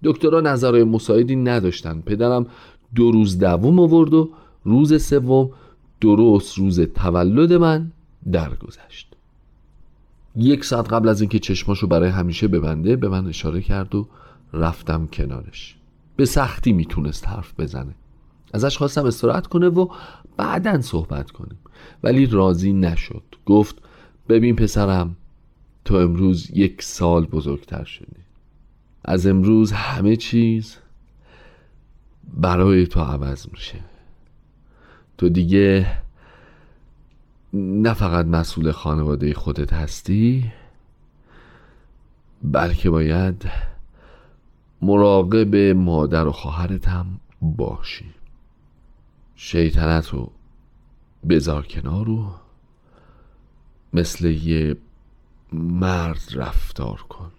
دکترها 0.03 0.41
نظرهای 0.41 0.83
مساعدی 0.83 1.35
نداشتن. 1.35 2.01
پدرم 2.05 2.45
دو 2.95 3.11
روز 3.11 3.39
دوم 3.39 3.79
آورد 3.79 4.13
و 4.13 4.29
روز 4.63 5.03
سوم 5.03 5.49
درست 6.01 6.57
روز 6.57 6.79
تولد 6.79 7.53
من 7.53 7.91
درگذشت. 8.31 9.15
یک 10.35 10.65
ساعت 10.65 10.93
قبل 10.93 11.09
از 11.09 11.21
اینکه 11.21 11.39
چشماشو 11.39 11.87
برای 11.87 12.09
همیشه 12.09 12.47
ببنده 12.47 12.95
به 12.95 13.09
من 13.09 13.27
اشاره 13.27 13.61
کرد 13.61 13.95
و 13.95 14.07
رفتم 14.53 15.07
کنارش. 15.13 15.75
به 16.15 16.25
سختی 16.25 16.73
می‌تونست 16.73 17.27
حرف 17.27 17.59
بزنه. 17.59 17.95
ازش 18.53 18.77
خواستم 18.77 19.05
استراحت 19.05 19.47
کنه 19.47 19.67
و 19.67 19.87
بعدا 20.37 20.81
صحبت 20.81 21.31
کنیم. 21.31 21.57
ولی 22.03 22.25
راضی 22.25 22.73
نشد. 22.73 23.23
گفت 23.45 23.75
ببین 24.29 24.55
پسرم 24.55 25.15
تو 25.85 25.95
امروز 25.95 26.51
یک 26.53 26.81
سال 26.81 27.25
بزرگتر 27.25 27.83
شدی. 27.83 28.21
از 29.05 29.27
امروز 29.27 29.71
همه 29.71 30.15
چیز 30.15 30.77
برای 32.33 32.87
تو 32.87 32.99
عوض 32.99 33.47
میشه. 33.51 33.79
تو 35.17 35.29
دیگه 35.29 35.87
نه 37.53 37.93
فقط 37.93 38.25
مسئول 38.25 38.71
خانواده 38.71 39.33
خودت 39.33 39.73
هستی 39.73 40.51
بلکه 42.43 42.89
باید 42.89 43.45
مراقب 44.81 45.55
مادر 45.75 46.27
و 46.27 46.31
خواهرت 46.31 46.87
هم 46.87 47.19
باشی. 47.41 48.05
شیطنت 49.39 50.09
رو 50.09 50.31
بذار 51.29 51.65
کنار 51.65 52.05
رو 52.05 52.31
مثل 53.93 54.25
یه 54.25 54.77
مرد 55.53 56.21
رفتار 56.35 57.01
کن. 57.09 57.31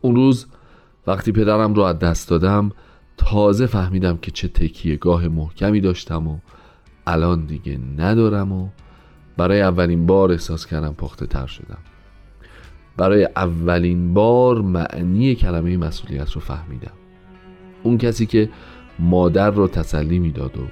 اون 0.00 0.16
روز 0.16 0.46
وقتی 1.06 1.32
پدرم 1.32 1.74
رو 1.74 1.82
از 1.82 1.98
دست 1.98 2.28
دادم 2.28 2.72
تازه 3.16 3.66
فهمیدم 3.66 4.16
که 4.16 4.30
چه 4.30 4.48
تکیه 4.48 4.96
گاه 4.96 5.28
محکمی 5.28 5.80
داشتم 5.80 6.28
و 6.28 6.38
الان 7.06 7.46
دیگه 7.46 7.78
ندارم 7.96 8.52
و 8.52 8.68
برای 9.36 9.60
اولین 9.62 10.06
بار 10.06 10.32
احساس 10.32 10.66
کردم 10.66 10.94
پخته 10.94 11.26
تر 11.26 11.46
شدم. 11.46 11.78
برای 12.96 13.28
اولین 13.36 14.14
بار 14.14 14.60
معنی 14.60 15.34
کلمه 15.34 15.76
مسئولیت 15.76 16.32
رو 16.32 16.40
فهمیدم. 16.40 16.92
اون 17.82 17.98
کسی 17.98 18.26
که 18.26 18.50
مادر 18.98 19.50
رو 19.50 19.68
تسلی 19.68 20.18
می‌داد 20.18 20.58
و 20.58 20.62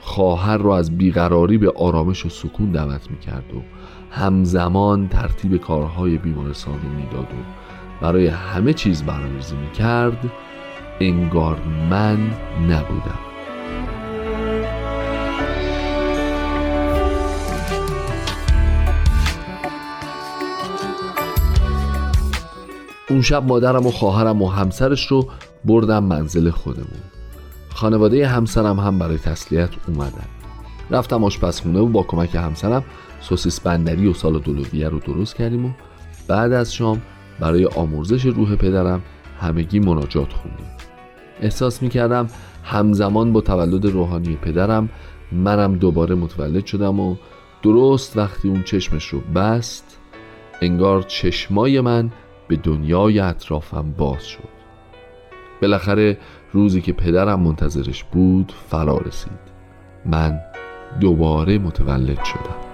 خواهر 0.00 0.56
رو 0.56 0.70
از 0.70 0.98
بیقراری 0.98 1.58
به 1.58 1.70
آرامش 1.70 2.26
و 2.26 2.28
سکون 2.28 2.72
دعوت 2.72 3.10
می‌کرد 3.10 3.54
و 3.54 3.62
همزمان 4.10 5.08
ترتیب 5.08 5.56
کارهای 5.56 6.18
بیمارستان 6.18 6.74
رو 6.74 6.88
می‌داد 6.88 7.26
و 7.32 7.36
برای 8.00 8.26
همه 8.26 8.72
چیز 8.72 9.02
برنامه‌ریزی 9.02 9.56
می‌کرد 9.56 10.32
انگار 11.00 11.58
من 11.90 12.18
نبودم. 12.68 13.18
اون 23.10 23.22
شب 23.22 23.44
مادرم 23.44 23.86
و 23.86 23.90
خواهرم 23.90 24.42
و 24.42 24.48
همسرش 24.48 25.06
رو 25.06 25.28
بردم 25.64 26.04
منزل 26.04 26.50
خودمون. 26.50 27.07
خانواده 27.78 28.26
همسرم 28.26 28.80
هم 28.80 28.98
برای 28.98 29.18
تسلیت 29.18 29.70
اومدن. 29.88 30.26
رفتم 30.90 31.24
آشپزخونه 31.24 31.78
و 31.78 31.86
با 31.86 32.02
کمک 32.02 32.34
همسرم 32.34 32.84
سوسیس 33.20 33.60
بندری 33.60 34.06
و 34.06 34.14
سال 34.14 34.38
دولویه 34.38 34.88
رو 34.88 34.98
درست 34.98 35.36
کردیم 35.36 35.66
و 35.66 35.70
بعد 36.28 36.52
از 36.52 36.74
شام 36.74 37.02
برای 37.40 37.66
آمرزش 37.66 38.24
روح 38.24 38.56
پدرم 38.56 39.02
همگی 39.40 39.80
مناجات 39.80 40.32
خوندیم. 40.32 40.66
احساس 41.40 41.82
می‌کردم 41.82 42.26
همزمان 42.64 43.32
با 43.32 43.40
تولد 43.40 43.86
روحانی 43.86 44.36
پدرم 44.36 44.88
منم 45.32 45.74
دوباره 45.74 46.14
متولد 46.14 46.66
شدم 46.66 47.00
و 47.00 47.16
درست 47.62 48.16
وقتی 48.16 48.48
اون 48.48 48.62
چشمش 48.62 49.08
رو 49.08 49.20
بست 49.20 49.98
انگار 50.62 51.02
چشمای 51.02 51.80
من 51.80 52.10
به 52.48 52.56
دنیای 52.56 53.18
اطرافم 53.18 53.94
باز 53.98 54.26
شد. 54.26 54.57
بالاخره 55.62 56.18
روزی 56.52 56.80
که 56.80 56.92
پدرم 56.92 57.40
منتظرش 57.40 58.04
بود 58.04 58.52
فرا 58.70 58.98
رسید. 58.98 59.48
من 60.06 60.40
دوباره 61.00 61.58
متولد 61.58 62.24
شدم. 62.24 62.67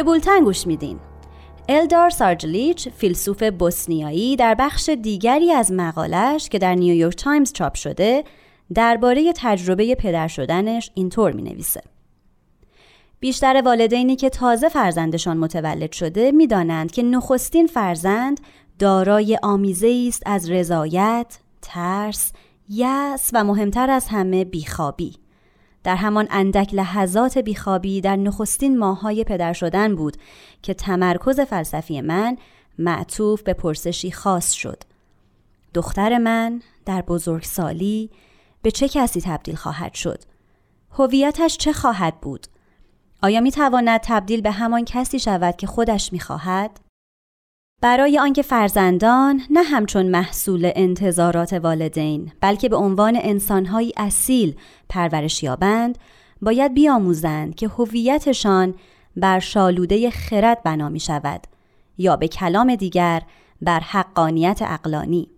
به 0.00 0.04
بولتن 0.04 0.44
گوش 0.44 0.66
میدین 0.66 0.98
الدار 1.68 2.10
سارجلیچ 2.10 2.88
فیلسوف 2.88 3.42
بوسنیایی 3.42 4.36
در 4.36 4.54
بخش 4.54 4.88
دیگری 4.88 5.52
از 5.52 5.72
مقالش 5.72 6.48
که 6.48 6.58
در 6.58 6.74
نیویورک 6.74 7.16
تایمز 7.16 7.52
چاپ 7.52 7.74
شده 7.74 8.24
درباره 8.74 9.32
تجربه 9.36 9.94
پدر 9.94 10.28
شدنش 10.28 10.90
اینطور 10.94 11.32
می 11.32 11.42
نویسه. 11.42 11.82
بیشتر 13.20 13.62
والدینی 13.64 14.16
که 14.16 14.30
تازه 14.30 14.68
فرزندشان 14.68 15.36
متولد 15.36 15.92
شده 15.92 16.32
می‌دانند 16.32 16.92
که 16.92 17.02
نخستین 17.02 17.66
فرزند 17.66 18.40
دارای 18.78 19.38
آمیزه‌ای 19.42 20.04
است 20.08 20.22
از 20.26 20.50
رضایت، 20.50 21.38
ترس، 21.62 22.32
یأس 22.68 23.30
و 23.32 23.44
مهمتر 23.44 23.90
از 23.90 24.08
همه 24.08 24.44
بیخوابی. 24.44 25.16
در 25.84 25.96
همان 25.96 26.26
اندک 26.30 26.74
لحظات 26.74 27.38
بیخوابی 27.38 28.00
در 28.00 28.16
نخستین 28.16 28.78
ماهای 28.78 29.24
پدر 29.24 29.52
شدن 29.52 29.94
بود 29.96 30.16
که 30.62 30.74
تمرکز 30.74 31.40
فلسفی 31.40 32.00
من 32.00 32.36
معطوف 32.78 33.42
به 33.42 33.54
پرسشی 33.54 34.10
خاص 34.10 34.52
شد. 34.52 34.82
دختر 35.74 36.18
من 36.18 36.62
در 36.86 37.02
بزرگسالی 37.02 38.10
به 38.62 38.70
چه 38.70 38.88
کسی 38.88 39.20
تبدیل 39.20 39.54
خواهد 39.54 39.94
شد؟ 39.94 40.22
هویتش 40.90 41.56
چه 41.56 41.72
خواهد 41.72 42.20
بود؟ 42.20 42.46
آیا 43.22 43.40
می 43.40 43.50
تواند 43.50 44.00
تبدیل 44.04 44.40
به 44.40 44.50
همان 44.50 44.84
کسی 44.84 45.18
شود 45.18 45.56
که 45.56 45.66
خودش 45.66 46.12
می 46.12 46.20
خواهد؟ 46.20 46.80
برای 47.82 48.18
آنکه 48.18 48.42
فرزندان 48.42 49.42
نه 49.50 49.62
همچون 49.62 50.06
محصول 50.06 50.72
انتظارات 50.74 51.52
والدین 51.52 52.32
بلکه 52.40 52.68
به 52.68 52.76
عنوان 52.76 53.18
انسانهایی 53.22 53.92
اصیل 53.96 54.56
پرورش 54.88 55.42
یابند 55.42 55.98
باید 56.42 56.74
بیاموزند 56.74 57.54
که 57.54 57.68
هویتشان 57.68 58.74
بر 59.16 59.38
شالوده 59.38 60.10
خرد 60.10 60.62
بنا 60.62 60.88
می 60.88 61.00
شود 61.00 61.40
یا 61.98 62.16
به 62.16 62.28
کلام 62.28 62.74
دیگر 62.74 63.22
بر 63.62 63.80
حقانیت 63.80 64.62
اقلانی. 64.62 65.30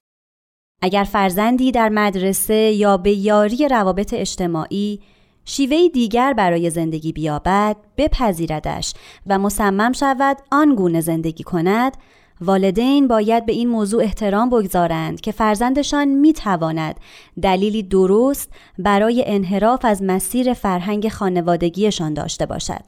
اگر 0.82 1.04
فرزندی 1.04 1.72
در 1.72 1.88
مدرسه 1.88 2.54
یا 2.54 2.96
به 2.96 3.12
یاری 3.12 3.68
روابط 3.68 4.14
اجتماعی 4.14 5.00
شیوهی 5.44 5.88
دیگر 5.88 6.32
برای 6.32 6.70
زندگی 6.70 7.12
بیابد 7.12 7.76
بپذیردش 7.96 8.94
و 9.26 9.38
مصمم 9.38 9.92
شود 9.92 10.36
آن 10.50 10.74
گونه 10.74 11.00
زندگی 11.00 11.44
کند 11.44 11.96
والدین 12.42 13.08
باید 13.08 13.46
به 13.46 13.52
این 13.52 13.68
موضوع 13.68 14.02
احترام 14.02 14.50
بگذارند 14.50 15.20
که 15.20 15.32
فرزندشان 15.32 16.08
می 16.08 16.32
تواند 16.32 17.00
دلیلی 17.42 17.82
درست 17.82 18.50
برای 18.78 19.24
انحراف 19.26 19.84
از 19.84 20.02
مسیر 20.02 20.54
فرهنگ 20.54 21.08
خانوادگیشان 21.08 22.14
داشته 22.14 22.46
باشد. 22.46 22.82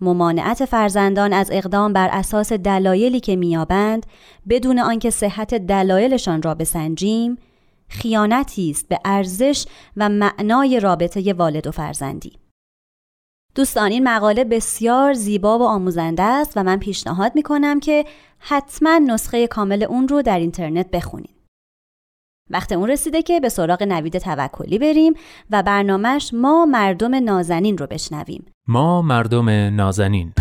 ممانعت 0.00 0.64
فرزندان 0.64 1.32
از 1.32 1.50
اقدام 1.52 1.92
بر 1.92 2.08
اساس 2.12 2.52
دلایلی 2.52 3.20
که 3.20 3.36
میابند 3.36 4.06
بدون 4.48 4.78
آنکه 4.78 5.10
صحت 5.10 5.54
دلایلشان 5.54 6.42
را 6.42 6.54
بسنجیم 6.54 7.38
خیانتی 7.88 8.70
است 8.70 8.88
به 8.88 8.98
ارزش 9.04 9.66
و 9.96 10.08
معنای 10.08 10.80
رابطه 10.80 11.32
والد 11.32 11.66
و 11.66 11.70
فرزندی. 11.70 12.43
دوستان 13.54 13.90
این 13.90 14.08
مقاله 14.08 14.44
بسیار 14.44 15.12
زیبا 15.12 15.58
و 15.58 15.62
آموزنده 15.62 16.22
است 16.22 16.52
و 16.56 16.62
من 16.62 16.78
پیشنهاد 16.78 17.32
می 17.34 17.42
کنم 17.42 17.80
که 17.80 18.04
حتما 18.38 18.98
نسخه 18.98 19.46
کامل 19.46 19.82
اون 19.82 20.08
رو 20.08 20.22
در 20.22 20.38
اینترنت 20.38 20.90
بخونید. 20.90 21.34
وقت 22.50 22.72
اون 22.72 22.90
رسیده 22.90 23.22
که 23.22 23.40
به 23.40 23.48
سراغ 23.48 23.82
نوید 23.82 24.18
توکلی 24.18 24.78
بریم 24.78 25.12
و 25.50 25.62
برنامهش 25.62 26.30
ما 26.34 26.66
مردم 26.66 27.14
نازنین 27.14 27.78
رو 27.78 27.86
بشنویم. 27.86 28.46
ما 28.68 29.02
مردم 29.02 29.48
نازنین 29.50 30.32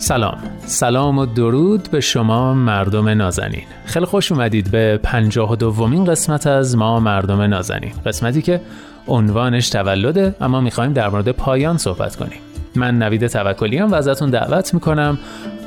سلام. 0.00 0.38
سلام 0.66 1.18
و 1.18 1.26
درود 1.26 1.88
به 1.90 2.00
شما 2.00 2.54
مردم 2.54 3.08
نازنین. 3.08 3.62
خیلی 3.84 4.06
خوش 4.06 4.32
اومدید 4.32 4.70
به 4.70 5.00
پنجاه 5.02 5.52
و 5.52 5.56
دومین 5.56 6.04
قسمت 6.04 6.46
از 6.46 6.76
ما 6.76 7.00
مردم 7.00 7.40
نازنین. 7.40 7.92
قسمتی 8.06 8.42
که 8.42 8.60
عنوانش 9.08 9.68
تولده 9.68 10.34
اما 10.40 10.60
می‌خوایم 10.60 10.92
در 10.92 11.08
مورد 11.08 11.28
پایان 11.28 11.78
صحبت 11.78 12.16
کنیم. 12.16 12.38
من 12.74 12.98
نوید 12.98 13.26
توکلیام 13.26 13.92
و 13.92 13.94
ازتون 13.94 14.30
دعوت 14.30 14.74
می‌کنم 14.74 15.18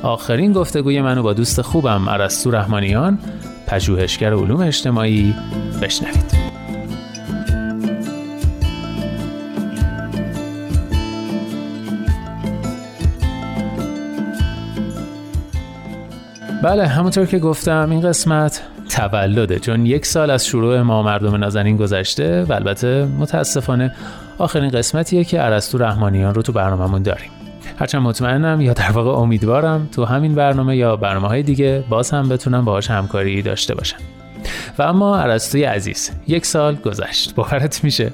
آخرین 0.02 0.52
گفتگوی 0.52 1.00
منو 1.00 1.22
با 1.22 1.32
دوست 1.32 1.62
خوبم 1.62 2.08
عرستو 2.08 2.50
رحمانیان 2.50 3.18
پژوهشگر 3.66 4.32
علوم 4.32 4.60
اجتماعی 4.60 5.34
بشنوید. 5.82 6.33
بله 16.64 16.86
همونطور 16.86 17.26
که 17.26 17.38
گفتم 17.38 17.90
این 17.90 18.00
قسمت 18.00 18.62
تولده 18.90 19.58
چون 19.58 19.86
یک 19.86 20.06
سال 20.06 20.30
از 20.30 20.46
شروع 20.46 20.82
ما 20.82 21.02
مردم 21.02 21.36
نازنین 21.36 21.76
گذشته 21.76 22.44
و 22.44 22.52
البته 22.52 23.04
متاسفانه 23.04 23.94
آخرین 24.38 24.70
قسمتیه 24.70 25.24
که 25.24 25.40
عرستو 25.40 25.78
رحمانیان 25.78 26.34
رو 26.34 26.42
تو 26.42 26.52
برنامهمون 26.52 27.02
داریم. 27.02 27.30
هرچند 27.78 28.02
مطمئنم 28.02 28.60
یا 28.60 28.72
در 28.72 28.90
واقع 28.90 29.10
امیدوارم 29.10 29.88
تو 29.92 30.04
همین 30.04 30.34
برنامه 30.34 30.76
یا 30.76 30.96
برنامه 30.96 31.28
های 31.28 31.42
دیگه 31.42 31.84
باز 31.88 32.10
هم 32.10 32.28
بتونم 32.28 32.64
باهاش 32.64 32.90
همکاری 32.90 33.42
داشته 33.42 33.74
باشم. 33.74 33.98
و 34.78 34.82
اما 34.82 35.18
عرستوی 35.18 35.64
عزیز 35.64 36.10
یک 36.28 36.46
سال 36.46 36.74
گذشت. 36.74 37.34
باورت 37.34 37.84
میشه؟ 37.84 38.12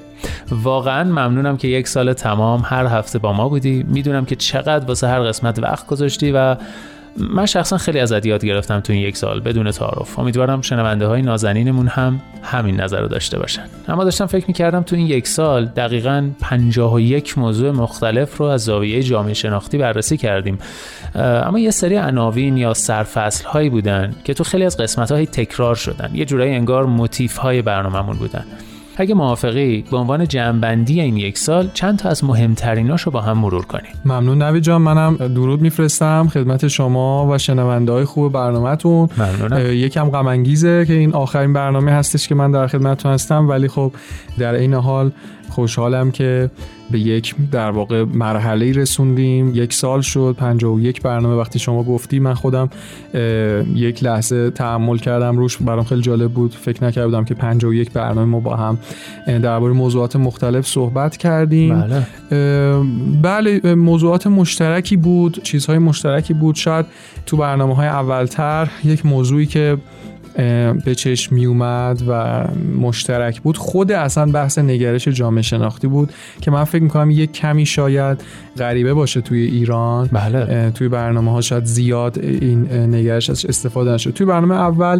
واقعا 0.51 1.03
ممنونم 1.03 1.57
که 1.57 1.67
یک 1.67 1.87
سال 1.87 2.13
تمام 2.13 2.61
هر 2.65 2.85
هفته 2.85 3.19
با 3.19 3.33
ما 3.33 3.49
بودی. 3.49 3.85
می‌دونم 3.87 4.25
که 4.25 4.35
چقدر 4.35 4.85
واسه 4.85 5.07
هر 5.07 5.19
قسمت 5.19 5.59
وقت 5.59 5.87
گذاشتی 5.87 6.31
و 6.31 6.55
من 7.17 7.45
شخصا 7.45 7.77
خیلی 7.77 7.99
ازت 7.99 8.25
یاد 8.25 8.45
گرفتم 8.45 8.79
تو 8.79 8.93
این 8.93 9.01
یک 9.01 9.17
سال 9.17 9.39
بدون 9.39 9.71
تعارف. 9.71 10.19
امیدوارم 10.19 10.61
شنونده 10.61 11.07
های 11.07 11.21
نازنینمون 11.21 11.87
هم 11.87 12.21
همین 12.43 12.81
نظر 12.81 13.01
رو 13.01 13.07
داشته 13.07 13.39
باشن. 13.39 13.63
اما 13.87 14.03
داشتم 14.03 14.25
فکر 14.25 14.45
می‌کردم 14.47 14.81
تو 14.81 14.95
این 14.95 15.07
یک 15.07 15.27
سال 15.27 15.65
دقیقا 15.65 16.29
51 16.41 17.37
موضوع 17.37 17.71
مختلف 17.71 18.37
رو 18.37 18.45
از 18.45 18.63
زاویه 18.63 19.03
جامعه 19.03 19.33
شناختی 19.33 19.77
بررسی 19.77 20.17
کردیم. 20.17 20.57
اما 21.15 21.59
یه 21.59 21.71
سری 21.71 21.95
عناوین 21.95 22.57
یا 22.57 22.73
سرفصل 22.73 23.45
هایی 23.45 23.69
بودن 23.69 24.15
که 24.23 24.33
تو 24.33 24.43
خیلی 24.43 24.65
از 24.65 24.77
قسمت 24.77 25.11
های 25.11 25.25
تکرار 25.25 25.75
شدن. 25.75 26.11
یه 26.13 26.25
جورایی 26.25 26.55
انگار 26.55 26.85
موتیف 26.85 27.37
های 27.37 27.61
برنامهمون 27.61 28.17
بودن. 28.17 28.45
اگه 29.01 29.15
موافقی 29.15 29.83
به 29.91 29.97
عنوان 29.97 30.27
جمعبندی 30.27 31.01
این 31.01 31.17
یک 31.17 31.37
سال 31.37 31.69
چند 31.73 31.99
تا 31.99 32.09
از 32.09 32.23
مهمتریناش 32.23 33.01
رو 33.01 33.11
با 33.11 33.21
هم 33.21 33.37
مرور 33.37 33.65
کنیم. 33.65 33.91
ممنون 34.05 34.41
نوید 34.41 34.63
جان 34.63 34.81
منم 34.81 35.15
درود 35.15 35.61
میفرستم 35.61 36.27
خدمت 36.33 36.67
شما 36.67 37.27
و 37.31 37.37
شنونده 37.37 37.91
های 37.91 38.05
خوب 38.05 38.33
برنامهتون. 38.33 39.09
ممنونم. 39.17 39.71
یکم 39.71 40.09
غم 40.09 40.27
انگیزه 40.27 40.85
که 40.85 40.93
این 40.93 41.13
آخرین 41.13 41.53
برنامه 41.53 41.91
هستش 41.91 42.27
که 42.27 42.35
من 42.35 42.51
در 42.51 42.67
خدمتتون 42.67 43.11
هستم 43.11 43.49
ولی 43.49 43.67
خب 43.67 43.91
در 44.37 44.53
این 44.53 44.73
حال 44.73 45.11
خوشحالم 45.51 46.11
که 46.11 46.49
به 46.91 46.99
یک 46.99 47.35
در 47.51 47.71
واقع 47.71 48.03
مرحله 48.03 48.71
رسوندیم. 48.71 49.55
یک 49.55 49.73
سال 49.73 50.01
شد 50.01 50.35
51 50.37 51.01
برنامه 51.01 51.35
وقتی 51.35 51.59
شما 51.59 51.83
گفتی 51.83 52.19
من 52.19 52.33
خودم 52.33 52.69
یک 53.75 54.03
لحظه 54.03 54.49
تحمل 54.49 54.97
کردم 54.97 55.37
روش. 55.37 55.57
برام 55.57 55.83
خیلی 55.83 56.01
جالب 56.01 56.31
بود. 56.31 56.53
فکر 56.53 56.83
نکردم 56.83 57.25
که 57.25 57.33
51 57.33 57.91
برنامه 57.91 58.25
ما 58.25 58.39
با 58.39 58.55
هم 58.55 58.77
درباره 59.25 59.73
موضوعات 59.73 60.15
مختلف 60.15 60.67
صحبت 60.67 61.17
کردیم. 61.17 61.81
بله. 61.81 62.05
بله 63.21 63.75
موضوعات 63.75 64.27
مشترکی 64.27 64.97
بود 64.97 65.43
چیزهای 65.43 65.77
مشترکی 65.77 66.33
بود. 66.33 66.55
شاید 66.55 66.85
تو 67.25 67.37
برنامه 67.37 67.75
های 67.75 67.87
اولتر 67.87 68.69
یک 68.83 69.05
موضوعی 69.05 69.45
که 69.45 69.77
به 70.85 70.95
چشم 70.95 71.35
می 71.35 71.45
اومد 71.45 72.03
و 72.07 72.43
مشترک 72.81 73.41
بود. 73.41 73.57
خود 73.57 73.91
اصلا 73.91 74.31
بحث 74.31 74.59
نگرش 74.59 75.07
جامعه 75.07 75.41
شناختی 75.41 75.87
بود 75.87 76.13
که 76.41 76.51
من 76.51 76.63
فکر 76.63 76.83
می‌کنم 76.83 77.11
یک 77.11 77.31
کمی 77.31 77.65
شاید 77.65 78.23
غریبه 78.57 78.93
باشه 78.93 79.21
توی 79.21 79.41
ایران. 79.45 80.09
بله. 80.11 80.71
توی 80.71 80.87
برنامه 80.87 81.31
ها 81.31 81.41
شاید 81.41 81.65
زیاد 81.65 82.19
این 82.19 82.71
نگرش 82.71 83.29
ازش 83.29 83.45
استفاده 83.45 83.91
نشد. 83.91 84.11
توی 84.11 84.25
برنامه 84.25 84.55
اول 84.55 84.99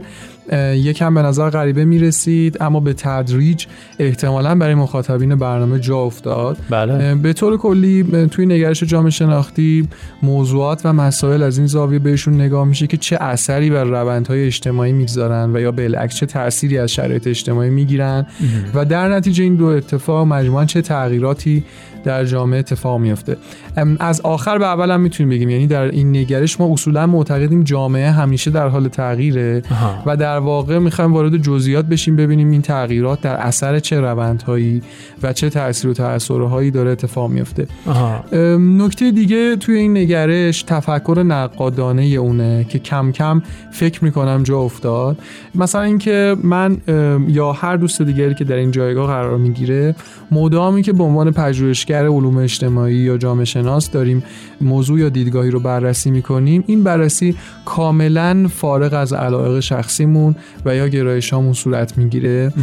یکم 0.74 1.14
به 1.14 1.22
نظر 1.22 1.50
غریبه 1.50 1.86
می‌رسید 1.86 2.58
اما 2.64 2.80
به 2.80 2.94
تدریج 2.94 3.66
احتمالا 4.00 4.56
برای 4.56 4.76
مخاطبین 4.76 5.36
برنامه 5.36 5.80
جا 5.80 5.98
افتاد. 5.98 6.58
بله. 6.70 7.16
به 7.16 7.34
طور 7.34 7.58
کلی 7.58 8.28
توی 8.32 8.46
نگرش 8.46 8.84
جامعه 8.84 9.10
شناختی 9.10 9.88
موضوعات 10.24 10.82
و 10.86 10.94
مسائل 10.94 11.44
از 11.44 11.58
این 11.58 11.68
زاویه 11.68 12.00
بهشون 12.00 12.34
نگاه 12.34 12.66
میشه 12.66 12.88
که 12.88 12.98
چه 12.98 13.18
اثری 13.22 13.70
بر 13.70 13.84
روندهای 13.84 14.46
اجتماعی 14.46 14.94
می‌گذارن 14.94 15.56
و 15.56 15.60
یا 15.60 15.72
بالعکس 15.72 16.16
چه 16.16 16.26
تأثیری 16.26 16.78
از 16.78 16.92
شرایط 16.92 17.28
اجتماعی 17.28 17.70
می‌گیرن. 17.70 18.26
و 18.74 18.86
در 18.86 19.10
نتیجه 19.10 19.44
این 19.44 19.56
دو 19.56 19.66
اتفاق 19.66 20.28
مجموعا 20.28 20.66
چه 20.66 20.82
تغییراتی 20.82 21.64
در 22.04 22.26
جامعه 22.26 22.60
اتفاق 22.60 23.00
میفته 23.00 23.38
از 24.00 24.22
آخر 24.22 24.58
به 24.58 24.66
اول 24.66 24.92
هم 24.92 25.02
می‌تونیم 25.02 25.30
بگیم. 25.30 25.50
یعنی 25.50 25.68
در 25.68 25.82
این 25.82 26.10
نگرش 26.10 26.60
ما 26.60 26.74
اصولا 26.74 27.08
معتقدیم 27.08 27.64
جامعه 27.64 28.12
همیشه 28.12 28.52
در 28.52 28.68
حال 28.68 28.88
تغییره 28.88 29.64
و 30.06 30.18
در 30.18 30.38
واقع 30.38 30.80
می‌خوایم 30.80 31.14
وارد 31.14 31.38
جزئیات 31.38 31.86
بشیم 31.86 32.16
ببینیم 32.16 32.52
این 32.52 32.62
تغییرات 32.62 33.22
در 33.22 33.36
اثر 33.36 33.80
چه 33.80 34.00
روندهایی 34.00 34.82
و 35.24 35.34
چه 35.34 35.50
تاثیر 35.50 35.90
و 35.90 35.94
تاثیرهایی 35.94 36.72
داره 36.72 36.92
اتفاق 36.92 37.30
میفته 37.30 37.68
نکته 38.60 39.12
دیگه 39.12 39.56
توی 39.56 39.76
این 39.76 39.98
نگرش 39.98 40.64
تفکر 40.64 41.24
نقادانه 41.28 42.04
اونه 42.04 42.66
که 42.70 42.80
کم 42.80 43.12
کم 43.12 43.42
فکر 43.72 44.04
می‌کنم 44.04 44.44
جا 44.44 44.60
افتاد. 44.60 45.18
مثلا 45.56 45.82
اینکه 45.82 46.36
من 46.44 46.78
یا 47.28 47.52
هر 47.52 47.78
دوست 47.78 48.02
دیگری 48.02 48.36
که 48.36 48.44
در 48.44 48.56
این 48.56 48.72
جایگاه 48.72 49.08
قرار 49.08 49.38
می‌گیره 49.38 49.96
مدامی 50.32 50.82
که 50.82 50.94
به 50.94 51.04
عنوان 51.04 51.32
پژوهشگر 51.32 52.06
علوم 52.06 52.38
اجتماعی 52.38 52.96
یا 52.96 53.18
جامعه 53.18 53.46
شناس 53.62 53.92
داریم 53.92 54.24
موضوع 54.62 55.00
یا 55.00 55.10
دیدگاهی 55.10 55.52
رو 55.52 55.60
بررسی 55.60 56.12
می‌کنیم. 56.12 56.64
این 56.68 56.84
بررسی 56.84 57.36
کاملا 57.66 58.48
فارغ 58.56 58.94
از 58.94 59.14
علایق 59.14 59.60
شخصیمون 59.60 60.36
و 60.66 60.76
یا 60.76 60.88
گرایشامون 60.88 61.54
صورت 61.54 61.98
می‌گیره. 61.98 62.54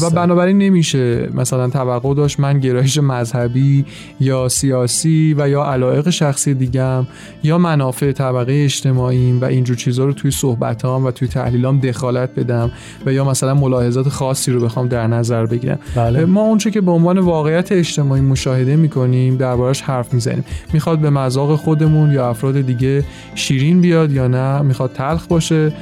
و 0.00 0.10
بنابراین 0.10 0.58
نمیشه 0.58 1.28
مثلا 1.34 1.68
توقع 1.68 2.14
داشت 2.14 2.40
من 2.40 2.60
گرایش 2.60 2.98
مذهبی 2.98 3.84
یا 4.20 4.48
سیاسی 4.48 5.34
و 5.38 5.48
یا 5.48 5.64
علایق 5.64 6.10
شخصی 6.10 6.54
دیگم 6.54 7.06
یا 7.42 7.58
منافع 7.58 8.12
طبقه 8.12 8.52
اجتماعیم 8.64 9.40
و 9.40 9.44
اینجور 9.44 9.76
چیزها 9.76 10.04
رو 10.04 10.12
توی 10.12 10.30
صحبتام 10.30 11.04
و 11.04 11.10
توی 11.10 11.28
تحلیلام 11.28 11.80
دخالت 11.80 12.34
بدم 12.34 12.70
و 13.06 13.12
یا 13.12 13.24
مثلا 13.24 13.54
ملاحظات 13.54 14.08
خاصی 14.08 14.52
رو 14.52 14.60
بخوام 14.60 14.88
در 14.88 15.06
نظر 15.06 15.46
بگیرم. 15.46 15.78
بله. 15.94 16.24
ما 16.24 16.40
اونچه 16.40 16.70
که 16.70 16.80
به 16.80 16.90
عنوان 16.90 17.18
واقعیت 17.18 17.72
اجتماعی 17.72 18.20
مشاهده 18.20 18.76
می‌کنیم 18.76 19.36
دربارش 19.36 19.80
حرف 19.82 20.14
می‌زنیم. 20.14 20.37
می‌خواد 20.72 20.98
به 20.98 21.10
مذاق 21.10 21.56
خودمون 21.56 22.12
یا 22.12 22.28
افراد 22.28 22.60
دیگه 22.60 23.04
شیرین 23.34 23.80
بیاد 23.80 24.12
یا 24.12 24.28
نه 24.28 24.62
می‌خواد 24.62 24.92
تلخ 24.92 25.26
باشه 25.26 25.72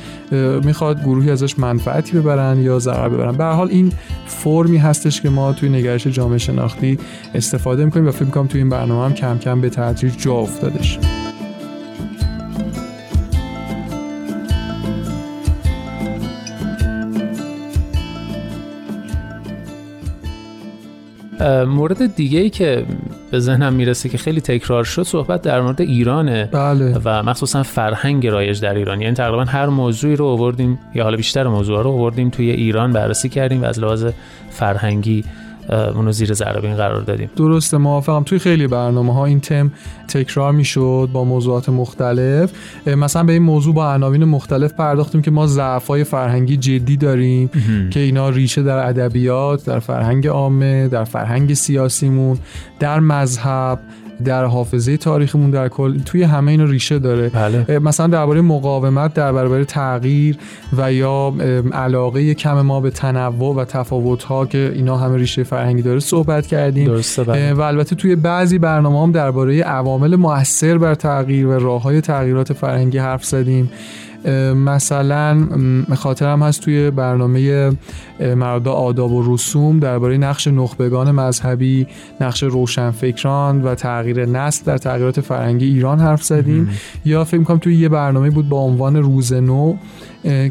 می‌خواد 0.64 1.03
گروهی 1.03 1.31
ازش 1.31 1.59
منفعتی 1.59 2.19
ببرن 2.19 2.59
یا 2.59 2.79
ضرر 2.79 3.09
ببرن. 3.09 3.37
به 3.37 3.45
حال 3.45 3.69
این 3.71 3.92
فرمی 4.27 4.77
هستش 4.77 5.21
که 5.21 5.31
ما 5.31 5.53
توی 5.53 5.69
نگرش 5.69 6.07
جامعه 6.07 6.38
شناختی 6.38 6.99
استفاده 7.35 7.85
می‌کنیم 7.85 8.09
و 8.09 8.11
فکر 8.11 8.25
می‌کنم 8.25 8.47
توی 8.47 8.61
این 8.61 8.71
برنامه 8.71 9.05
هم 9.05 9.14
کم 9.14 9.38
کم 9.38 9.61
به 9.61 9.71
تدریج 9.71 10.16
جا 10.16 10.33
افتادش. 10.35 10.99
مورد 21.69 22.14
دیگه 22.16 22.38
ای 22.38 22.51
که 22.51 22.85
به 23.37 23.40
ذهنم 23.40 23.72
می‌رسه 23.72 24.09
که 24.09 24.18
خیلی 24.18 24.40
تکرار 24.40 24.85
شد 24.85 25.03
صحبت 25.03 25.42
در 25.42 25.61
مورد 25.61 25.81
ایرانه. 25.81 26.49
بله. 26.53 27.01
و 27.05 27.22
مخصوصا 27.22 27.62
فرهنگ 27.62 28.27
رایج 28.27 28.61
در 28.61 28.75
ایران. 28.75 29.01
یعنی 29.01 29.14
تقریبا 29.14 29.44
هر 29.44 29.66
موضوعی 29.66 30.16
رو 30.16 30.27
آوردیم 30.27 30.79
یا 30.94 31.05
حالا 31.05 31.16
بیشتر 31.16 31.46
موضوع 31.46 31.83
رو 31.83 31.90
آوردیم 31.90 32.31
توی 32.31 32.51
ایران 32.51 32.92
بررسی 32.92 33.29
کردیم 33.29 33.62
و 33.62 33.64
از 33.64 33.79
لحاظ 33.79 34.07
فرهنگی 34.51 35.25
اونو 35.68 36.12
زیر 36.12 36.35
ذره 36.35 36.61
بین 36.61 36.76
قرار 36.76 37.00
دادیم. 37.00 37.31
درسته 37.37 37.76
موافقم. 37.76 38.22
توی 38.22 38.38
خیلی 38.38 38.66
برنامه 38.66 39.14
ها 39.14 39.24
این 39.24 39.40
تم 39.40 39.72
تکرار 40.09 40.52
می‌شد 40.52 41.09
با 41.12 41.24
موضوعات 41.24 41.68
مختلف. 41.68 42.52
مثلا 42.87 43.22
به 43.22 43.33
این 43.33 43.42
موضوع 43.42 43.74
با 43.74 43.92
عناوین 43.92 44.24
مختلف 44.24 44.72
پرداختیم 44.72 45.22
که 45.22 45.31
ما 45.31 45.46
ضعف‌های 45.46 46.05
فرهنگی 46.05 46.57
جدی 46.57 46.96
داریم 46.96 47.50
که 47.90 48.00
اینا 48.00 48.29
ریشه 48.29 48.62
در 48.62 48.87
ادبیات 48.88 49.64
در 49.64 49.79
فرهنگ 49.79 50.26
عامه 50.26 50.88
در 50.88 51.05
فرهنگ 51.05 51.55
سیاسیمون 51.55 52.38
در 52.81 53.00
مذهب 53.00 53.79
در 54.24 54.44
حافظه 54.44 54.96
تاریخمون 54.96 55.50
در 55.50 55.68
کل 55.68 55.98
توی 55.98 56.22
همه 56.22 56.50
اینا 56.50 56.64
ریشه 56.64 56.98
داره 56.98 57.29
بله. 57.29 57.79
مثلا 57.79 58.07
درباره 58.07 58.40
مقاومت 58.40 59.14
در 59.14 59.33
برابر 59.33 59.64
تغییر 59.64 60.38
و 60.76 60.92
یا 60.92 61.35
علاقه 61.72 62.35
کم 62.35 62.61
ما 62.61 62.81
به 62.81 62.90
تنوع 62.90 63.57
و 63.57 63.64
تفاوت 63.64 64.22
ها 64.22 64.46
که 64.46 64.72
اینا 64.74 64.96
همه 64.96 65.16
ریشه 65.16 65.42
فرهنگی 65.42 65.83
داره 65.83 66.00
صحبت 66.00 66.46
کردیم 66.46 66.87
درسته 66.87 67.24
بله. 67.24 67.52
و 67.52 67.61
البته 67.61 67.96
توی 67.96 68.16
بعضی 68.16 68.59
برنامه 68.59 69.02
هم 69.02 69.12
درباره 69.12 69.62
عوامل 69.62 70.16
مؤثر 70.16 70.79
بر 70.79 70.94
تغییر 70.94 71.46
و 71.46 71.52
راه 71.52 71.83
های 71.83 72.00
تغییرات 72.00 72.52
فرهنگی 72.52 72.98
حرف 72.98 73.24
زدیم 73.24 73.70
مثلا 74.54 75.46
خاطرم 75.96 76.42
هست 76.42 76.60
توی 76.60 76.90
برنامه 76.90 77.70
مردا 78.36 78.72
آداب 78.72 79.12
و 79.12 79.34
رسوم 79.34 79.78
درباره 79.78 80.18
نقش 80.18 80.48
نخبگان 80.48 81.10
مذهبی 81.10 81.86
نقش 82.20 82.42
روشنفکران 82.42 83.62
و 83.62 83.74
تغییر 83.74 84.26
نسل 84.26 84.64
در 84.64 84.78
تغییرات 84.78 85.20
فرهنگی 85.20 85.66
ایران 85.66 86.00
حرف 86.00 86.22
زدیم. 86.22 86.68
یا 87.04 87.24
فکر 87.24 87.38
می‌کنم 87.38 87.58
توی 87.58 87.76
یه 87.76 87.88
برنامه 87.88 88.30
بود 88.30 88.48
با 88.48 88.60
عنوان 88.60 88.96
روز 88.96 89.32
نو 89.32 89.76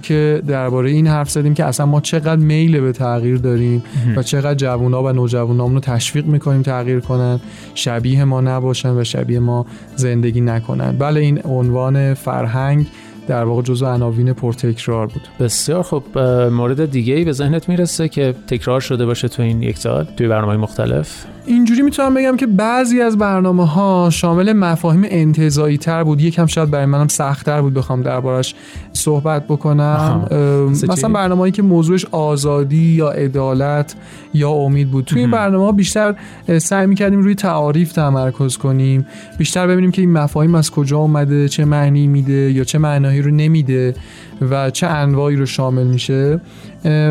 که 0.01 0.41
درباره 0.47 0.89
این 0.89 1.07
حرف 1.07 1.29
زدیم 1.29 1.53
که 1.53 1.65
اصلا 1.65 1.85
ما 1.85 2.01
چقدر 2.01 2.35
میل 2.35 2.79
به 2.79 2.91
تغییر 2.91 3.37
داریم 3.37 3.83
و 4.15 4.23
چقدر 4.23 4.55
جوونا 4.55 5.03
و 5.03 5.09
نوجوانامون 5.09 5.73
رو 5.73 5.79
تشویق 5.79 6.25
می‌کنیم 6.25 6.61
تغییر 6.61 6.99
کنن. 6.99 7.39
شبیه 7.75 8.23
ما 8.23 8.41
نباشن 8.41 8.89
و 8.89 9.03
شبیه 9.03 9.39
ما 9.39 9.65
زندگی 9.95 10.41
نکنن. 10.41 10.97
بله 10.97 11.19
این 11.19 11.39
عنوان 11.43 12.13
فرهنگ 12.13 12.87
در 13.27 13.43
واقع 13.43 13.61
جزو 13.61 13.85
عناوین 13.85 14.33
پرتکرار 14.33 15.07
بود. 15.07 15.21
بسیار 15.39 15.83
خب 15.83 16.19
مورد 16.51 16.91
دیگه 16.91 17.13
ای 17.13 17.23
به 17.23 17.31
ذهنت 17.31 17.69
می‌رسه 17.69 18.09
که 18.09 18.35
تکرار 18.47 18.79
شده 18.79 19.05
باشه 19.05 19.27
تو 19.27 19.41
این 19.41 19.63
یک 19.63 19.77
سال 19.77 20.03
توی 20.17 20.27
برنامه 20.27 20.57
مختلف؟ 20.57 21.25
اینجوری 21.47 21.81
می‌تونم 21.81 22.13
بگم 22.13 22.37
که 22.37 22.47
بعضی 22.47 23.01
از 23.01 23.17
برنامه 23.17 23.67
ها 23.67 24.09
شامل 24.11 24.53
مفاهیم 24.53 25.05
انتظایی 25.09 25.77
تر 25.77 26.03
بود. 26.03 26.21
یکم 26.21 26.45
شاید 26.45 26.71
برای 26.71 26.85
منم 26.85 27.07
سختتر 27.07 27.61
بود 27.61 27.73
بخوام 27.73 28.01
دربارش 28.01 28.55
صحبت 28.93 29.47
بکنم؟ 29.47 30.27
مثلا 30.71 31.09
برنامه 31.09 31.39
هایی 31.39 31.51
که 31.51 31.61
موضوعش 31.61 32.05
آزادی 32.05 32.77
یا 32.77 33.09
عدالت 33.09 33.95
یا 34.33 34.49
امید 34.49 34.91
بود. 34.91 35.05
توی 35.05 35.21
این 35.21 35.31
برنامه 35.31 35.65
ها 35.65 35.71
بیشتر 35.71 36.15
سعی 36.57 36.87
می‌کردیم 36.87 37.21
روی 37.21 37.35
تعاریف 37.35 37.91
تمرکز 37.91 38.57
کنیم. 38.57 39.05
بیشتر 39.37 39.67
ببینیم 39.67 39.91
که 39.91 40.01
این 40.01 40.11
مفاهیم 40.11 40.55
از 40.55 40.71
کجا 40.71 40.97
اومده 40.97 41.47
چه 41.47 41.65
معنی 41.65 42.07
میده 42.07 42.51
یا 42.51 42.63
چه 42.63 42.77
معنایی 42.77 43.21
رو 43.21 43.31
نمیده. 43.31 43.95
و 44.41 44.69
چه 44.69 44.87
انواعی 44.87 45.35
رو 45.35 45.45
شامل 45.45 45.83
میشه. 45.83 46.39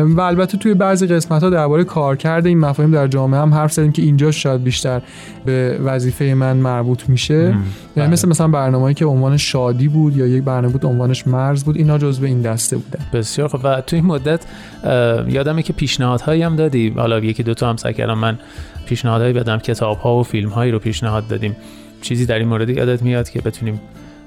و 0.05 0.21
البته 0.21 0.57
توی 0.57 0.73
بعضی 0.73 1.07
قسمت 1.07 1.43
ها 1.43 1.49
درباره 1.49 1.83
کارکرد 1.83 2.45
این 2.45 2.59
مفاهیم 2.59 2.91
در 2.91 3.07
جامعه 3.07 3.39
هم 3.39 3.53
حرف 3.53 3.71
زدیم 3.71 3.91
که 3.91 4.01
اینجا 4.01 4.31
شاید 4.31 4.63
بیشتر 4.63 5.01
به 5.45 5.79
وظیفه 5.83 6.33
من 6.33 6.57
مربوط 6.57 7.09
میشه. 7.09 7.55
یعنی 7.97 8.11
مثل 8.11 8.29
مثلا 8.29 8.47
برنامه‌ای 8.47 8.93
که 8.93 9.05
عنوان 9.05 9.37
شادی 9.37 9.87
بود 9.87 10.17
یا 10.17 10.27
یک 10.27 10.43
برنامه 10.43 10.73
بود 10.73 10.85
عنوانش 10.85 11.27
مرز 11.27 11.63
بود 11.63 11.77
اینا 11.77 11.97
جزو 11.97 12.25
این 12.25 12.41
دسته 12.41 12.77
بودن 12.77 13.05
بسیار 13.13 13.47
خب 13.47 13.59
و 13.63 13.81
تو 13.81 13.95
این 13.95 14.05
مدت 14.05 14.45
یادمه 15.27 15.63
که 15.63 15.73
پیشنهادهایی 15.73 16.43
هم 16.43 16.55
دادی. 16.55 16.89
حالا 16.89 17.19
یکی 17.19 17.43
دو 17.43 17.53
تا 17.53 17.69
هم 17.69 17.77
سعی 17.77 17.93
کردم 17.93 18.17
من 18.17 18.39
پیشنهادهایی 18.85 19.33
بدم 19.33 19.57
کتاب 19.57 19.97
ها 19.97 20.19
و 20.19 20.23
فیلم 20.23 20.49
هایی 20.49 20.71
رو 20.71 20.79
پیشنهاد 20.79 21.27
دادیم. 21.27 21.55
چیزی 22.01 22.25
در 22.25 22.39
این 22.39 22.47
مورد 22.47 22.69
یادت 22.69 23.01
میاد 23.01 23.29
که 23.29 23.41
بتونیم 23.41 23.79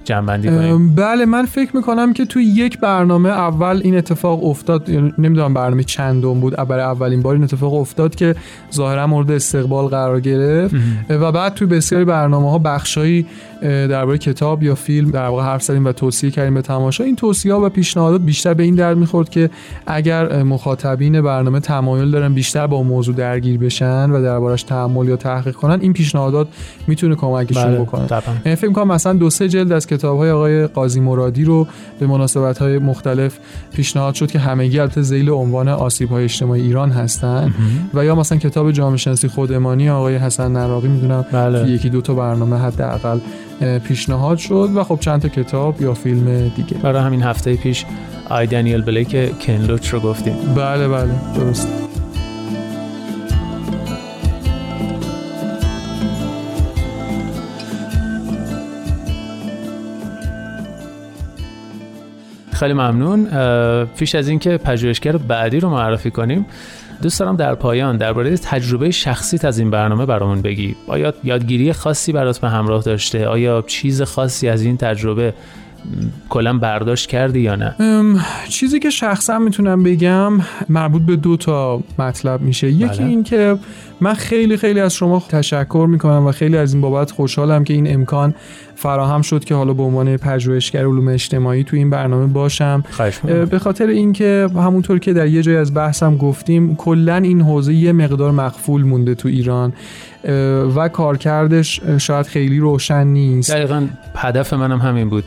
جنبندی 0.09 0.49
کنیم. 0.49 0.95
بله 0.95 1.25
من 1.25 1.47
فکر 1.47 1.77
می‌کنم 1.77 2.13
که 2.13 2.25
توی 2.25 2.45
یک 2.45 2.79
برنامه 2.81 3.29
اول 3.29 3.81
این 3.85 3.97
اتفاق 3.97 4.45
افتاد 4.45 4.89
یعنی 4.89 5.13
نمی‌دونم 5.19 5.55
برنامه 5.55 5.83
چندم 5.83 6.41
بود 6.41 6.57
برای 6.57 6.85
اولین 6.85 7.23
بار 7.23 7.35
این 7.35 7.45
اتفاق 7.45 7.75
افتاد 7.75 8.15
که 8.15 8.35
ظاهرا 8.75 9.07
مورد 9.07 9.31
استقبال 9.31 9.87
قرار 9.87 10.21
گرفت. 10.21 10.75
و 11.09 11.33
بعد 11.33 11.55
توی 11.55 11.67
بسیاری 11.67 12.05
برنامه 12.05 12.51
ها 12.51 12.59
بخشایی 12.59 13.27
درباره 13.63 14.19
کتاب 14.19 14.63
یا 14.63 14.75
فیلم 14.75 15.11
در 15.11 15.27
واقع 15.27 15.43
حرف 15.43 15.63
زدیم 15.63 15.85
و 15.85 15.93
توصیه 15.93 16.31
کردیم 16.31 16.55
به 16.55 16.63
تماشا 16.63 17.05
این 17.05 17.17
توصیه 17.17 17.55
ها 17.55 17.67
و 17.67 17.69
پیشنهادات 17.69 18.21
بیشتر 18.21 18.55
به 18.55 18.63
این 18.63 18.75
درد 18.75 18.97
می‌خورد 18.97 19.29
که 19.29 19.51
اگر 19.87 20.43
مخاطبین 20.43 21.23
برنامه 21.23 21.61
تمایل 21.61 22.11
دارن 22.11 22.35
بیشتر 22.35 22.67
با 22.67 22.83
موضوع 22.83 23.15
درگیر 23.15 23.59
بشن 23.59 24.11
و 24.11 24.23
دربارش 24.23 24.63
تحمل 24.63 25.09
یا 25.09 25.17
تحقیق 25.17 25.55
کنن 25.55 25.81
این 25.81 25.93
پیشنهادات 25.93 26.49
می‌تونه 26.87 27.15
کمکشون 27.15 27.65
بله، 27.65 27.79
بکنه. 27.79 28.07
یعنی 28.45 28.57
فکر 28.57 28.73
کنم 28.73 28.93
مثلا 28.93 29.13
دو 29.13 29.31
سه 29.31 29.49
جلد 29.49 29.73
از 29.73 29.87
کتاب 29.87 30.19
های 30.19 30.31
آقای 30.31 30.67
قاضی 30.67 31.01
مرادی 31.01 31.45
رو 31.45 31.67
به 32.01 32.07
مناسبت 32.07 32.59
های 32.59 32.79
مختلف 32.79 33.39
پیشنهاد 33.73 34.15
شد 34.15 34.31
که 34.31 34.39
همگی 34.39 34.79
البته 34.79 35.03
ذیل 35.03 35.31
عنوان 35.31 35.69
آسیب 35.69 36.09
های 36.09 36.25
اجتماعی 36.25 36.63
ایران 36.63 36.91
هستن 36.91 37.55
و 37.95 38.05
یا 38.05 38.15
مثلا 38.15 38.39
کتاب 38.39 38.71
جامعه 38.71 38.97
شناسی 38.97 39.29
خودمانی 39.29 39.91
آقای 39.91 40.17
حسن 40.17 40.53
نراقی 40.53 40.89
می‌دونم 40.89 41.25
بله. 41.33 41.71
یکی 41.71 41.89
دو 41.89 42.01
تا 42.01 42.15
برنامه 42.15 42.57
حداقل 42.57 43.19
پیشنهاد 43.61 44.39
شد 44.39 44.71
و 44.75 44.85
خب 44.85 44.99
چند 45.01 45.23
تا 45.23 45.29
کتاب 45.29 45.83
یا 45.83 45.95
فیلم 45.95 46.49
دیگه. 46.49 46.77
برای 46.77 47.03
همین 47.03 47.23
هفته 47.23 47.57
پیش 47.57 47.85
آی 48.31 48.47
دانیل 48.47 48.83
بلیک 48.83 49.39
کنلوچ 49.39 49.89
رو 49.89 50.01
گفتیم. 50.01 50.55
بله 50.55 50.89
بله 50.89 51.11
درست. 51.35 51.69
خیلی 62.53 62.73
ممنون. 62.73 63.29
پیش 63.85 64.15
از 64.15 64.29
اینکه 64.29 64.57
پژوهشگر 64.57 65.17
بعدی 65.17 65.61
رو 65.61 65.71
معرفی 65.71 66.11
کنیم 66.11 66.47
دوست 67.03 67.21
دارم 67.21 67.37
در 67.37 67.55
پایان 67.55 67.97
درباره 67.97 68.37
تجربه 68.37 68.91
شخصیت 68.91 69.45
از 69.45 69.59
این 69.59 69.71
برنامه 69.71 70.07
برامون 70.07 70.43
بگی. 70.43 70.77
آیا 70.87 71.15
یادگیری 71.25 71.73
خاصی 71.73 72.13
برات 72.13 72.39
به 72.39 72.49
همراه 72.49 72.83
داشته؟ 72.83 73.27
آیا 73.27 73.65
چیز 73.67 74.03
خاصی 74.03 74.49
از 74.49 74.63
این 74.63 74.77
تجربه 74.77 75.35
کلا 76.29 76.59
برداشت 76.59 77.09
کردی 77.09 77.41
یا 77.41 77.57
نه؟ 77.57 77.75
چیزی 78.49 78.79
که 78.79 78.91
شخصا 78.91 79.39
می‌تونم 79.39 79.83
بگم 79.83 80.33
مربوط 80.69 81.03
به 81.03 81.17
دو 81.17 81.37
تا 81.37 81.83
مطلب 81.99 82.41
میشه. 82.41 82.71
یکی 82.71 82.85
بله. 82.85 83.05
این 83.07 83.23
که 83.23 83.59
من 84.01 84.15
خیلی 84.15 84.57
خیلی 84.57 84.81
از 84.81 84.95
شما 84.95 85.23
تشکر 85.29 85.87
می‌کنم 85.91 86.27
و 86.27 86.33
خیلی 86.33 86.57
از 86.57 86.73
این 86.73 86.81
بابت 86.81 87.11
خوشحالم 87.11 87.65
که 87.65 87.75
این 87.75 87.95
امکان 87.95 88.35
فراهم 88.81 89.23
شد 89.23 89.45
که 89.45 89.55
حالا 89.55 89.73
به 89.73 89.83
عنوان 89.83 90.17
پژوهشگر 90.17 90.81
علوم 90.81 91.09
اجتماعی 91.09 91.65
تو 91.65 91.77
این 91.77 91.91
برنامه 91.91 92.27
باشم. 92.27 92.85
به 93.51 93.59
خاطر 93.59 93.87
اینکه 93.87 94.49
همونطور 94.55 94.99
که 94.99 95.13
در 95.13 95.27
یه 95.27 95.43
جای 95.43 95.57
از 95.57 95.75
بحثم 95.75 96.17
گفتیم 96.17 96.77
کلا 96.77 97.17
این 97.17 97.41
حوزه 97.41 97.75
یه 97.75 97.93
مقدار 97.93 98.31
مخفول 98.31 98.83
مونده 98.83 99.15
تو 99.15 99.29
ایران 99.29 99.73
و 100.77 100.89
کارکردش 100.89 101.81
شاید 101.99 102.27
خیلی 102.27 102.59
روشن 102.59 103.07
نیست. 103.07 103.51
دقیقا 103.51 103.87
هدف 104.17 104.53
منم 104.53 104.79
همین 104.79 105.09
بود 105.09 105.25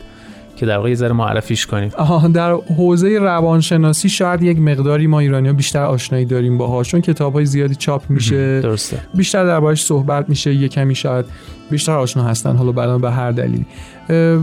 که 0.56 0.66
در 0.66 0.76
واقع 0.76 0.88
یه 0.88 0.94
ذره 0.94 1.12
معرفیش 1.12 1.66
کنیم. 1.66 1.90
آها 1.98 2.28
در 2.28 2.52
حوزه 2.52 3.18
روانشناسی 3.18 4.08
شاید 4.08 4.42
یک 4.42 4.58
مقداری 4.58 5.06
ما 5.06 5.20
ایرانی 5.20 5.52
بیشتر 5.52 5.82
آشنایی 5.82 6.24
داریم 6.24 6.58
باهاش 6.58 6.88
چون 6.88 7.00
کتاب 7.00 7.32
های 7.32 7.46
زیادی 7.46 7.74
چاپ 7.74 8.10
میشه. 8.10 8.60
درسته. 8.60 8.98
بیشتر 9.14 9.46
دربارش 9.46 9.84
صحبت 9.84 10.28
میشه 10.28 10.54
یه 10.54 10.68
کمی 10.68 10.94
شاید 10.94 11.24
بیشتر 11.72 11.92
آشنا 11.92 12.24
هستن 12.24 12.56
حالا 12.56 12.72
بعدا 12.72 12.98
به 12.98 13.10
هر 13.10 13.30
دلیلی. 13.30 13.66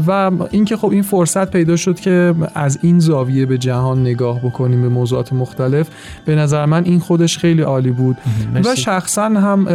و 0.08 0.32
اینکه 0.52 0.78
خب 0.78 0.90
این 0.90 1.02
فرصت 1.02 1.52
پیدا 1.52 1.76
شد 1.76 2.00
که 2.00 2.36
از 2.56 2.80
این 2.82 3.00
زاویه 3.00 3.46
به 3.46 3.58
جهان 3.58 4.02
نگاه 4.02 4.40
بکنیم 4.40 4.82
به 4.82 4.90
موضوعات 4.90 5.34
مختلف 5.34 5.90
به 6.26 6.36
نظر 6.36 6.66
من 6.66 6.84
این 6.84 7.00
خودش 7.00 7.38
خیلی 7.38 7.62
عالی 7.62 7.92
بود. 7.92 8.18
مرسی. 8.54 8.70
و 8.70 8.76
شخصا 8.76 9.24
هم 9.24 9.66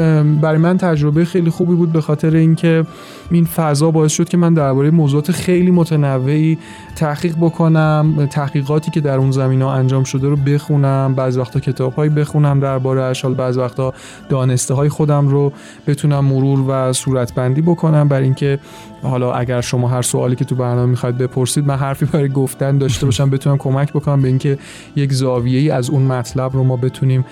برای 0.40 0.58
من 0.58 0.78
تجربه 0.78 1.24
خیلی 1.24 1.50
خوبی 1.50 1.74
بود 1.74 1.92
به 1.92 2.00
خاطر 2.00 2.36
اینکه 2.36 2.84
این 3.30 3.44
فضا 3.44 3.90
باعث 3.90 4.12
شد 4.12 4.28
که 4.28 4.36
من 4.36 4.54
درباره 4.54 4.90
موضوعات 4.90 5.32
خیلی 5.32 5.70
متنوعی 5.70 6.58
تحقیق 6.96 7.36
بکنم 7.36 8.28
تحقیقاتی 8.30 8.90
که 8.90 9.00
در 9.00 9.18
اون 9.18 9.30
زمین 9.30 9.62
ها 9.62 9.74
انجام 9.74 10.04
شده 10.04 10.28
رو 10.28 10.36
بخونم 10.36 11.14
بعض 11.14 11.36
وقتا 11.36 11.60
کتاب 11.60 11.94
هایی 11.94 12.10
بخونم 12.10 12.60
درباره 12.60 13.02
اشال 13.02 13.34
بعض 13.34 13.56
وقتا 13.56 13.94
دانسته 14.28 14.74
های 14.74 14.88
خودم 14.88 15.28
رو 15.28 15.52
بتونم 15.86 16.24
مرور 16.24 16.60
و 16.68 16.92
صورتبندی 16.92 17.60
بکنم. 17.60 18.08
برای 18.08 18.24
اینکه 18.24 18.58
حالا 19.04 19.32
اگر 19.32 19.60
شما 19.60 19.88
هر 19.88 20.02
سوالی 20.02 20.36
که 20.36 20.44
تو 20.44 20.54
برنامه 20.54 20.86
می‌خواید 20.86 21.18
بپرسید 21.18 21.66
من 21.66 21.76
حرفی 21.76 22.04
برای 22.04 22.28
گفتن 22.28 22.78
داشته 22.78 23.06
باشم 23.06 23.30
بتونم 23.30 23.58
کمک 23.58 23.92
بکنم 23.92 24.22
به 24.22 24.28
اینکه 24.28 24.58
یک 24.96 25.12
زاویه 25.12 25.60
ای 25.60 25.70
از 25.70 25.90
اون 25.90 26.02
مطلب 26.02 26.52
رو 26.52 26.64
ما 26.64 26.76
بتونیم 26.76 27.24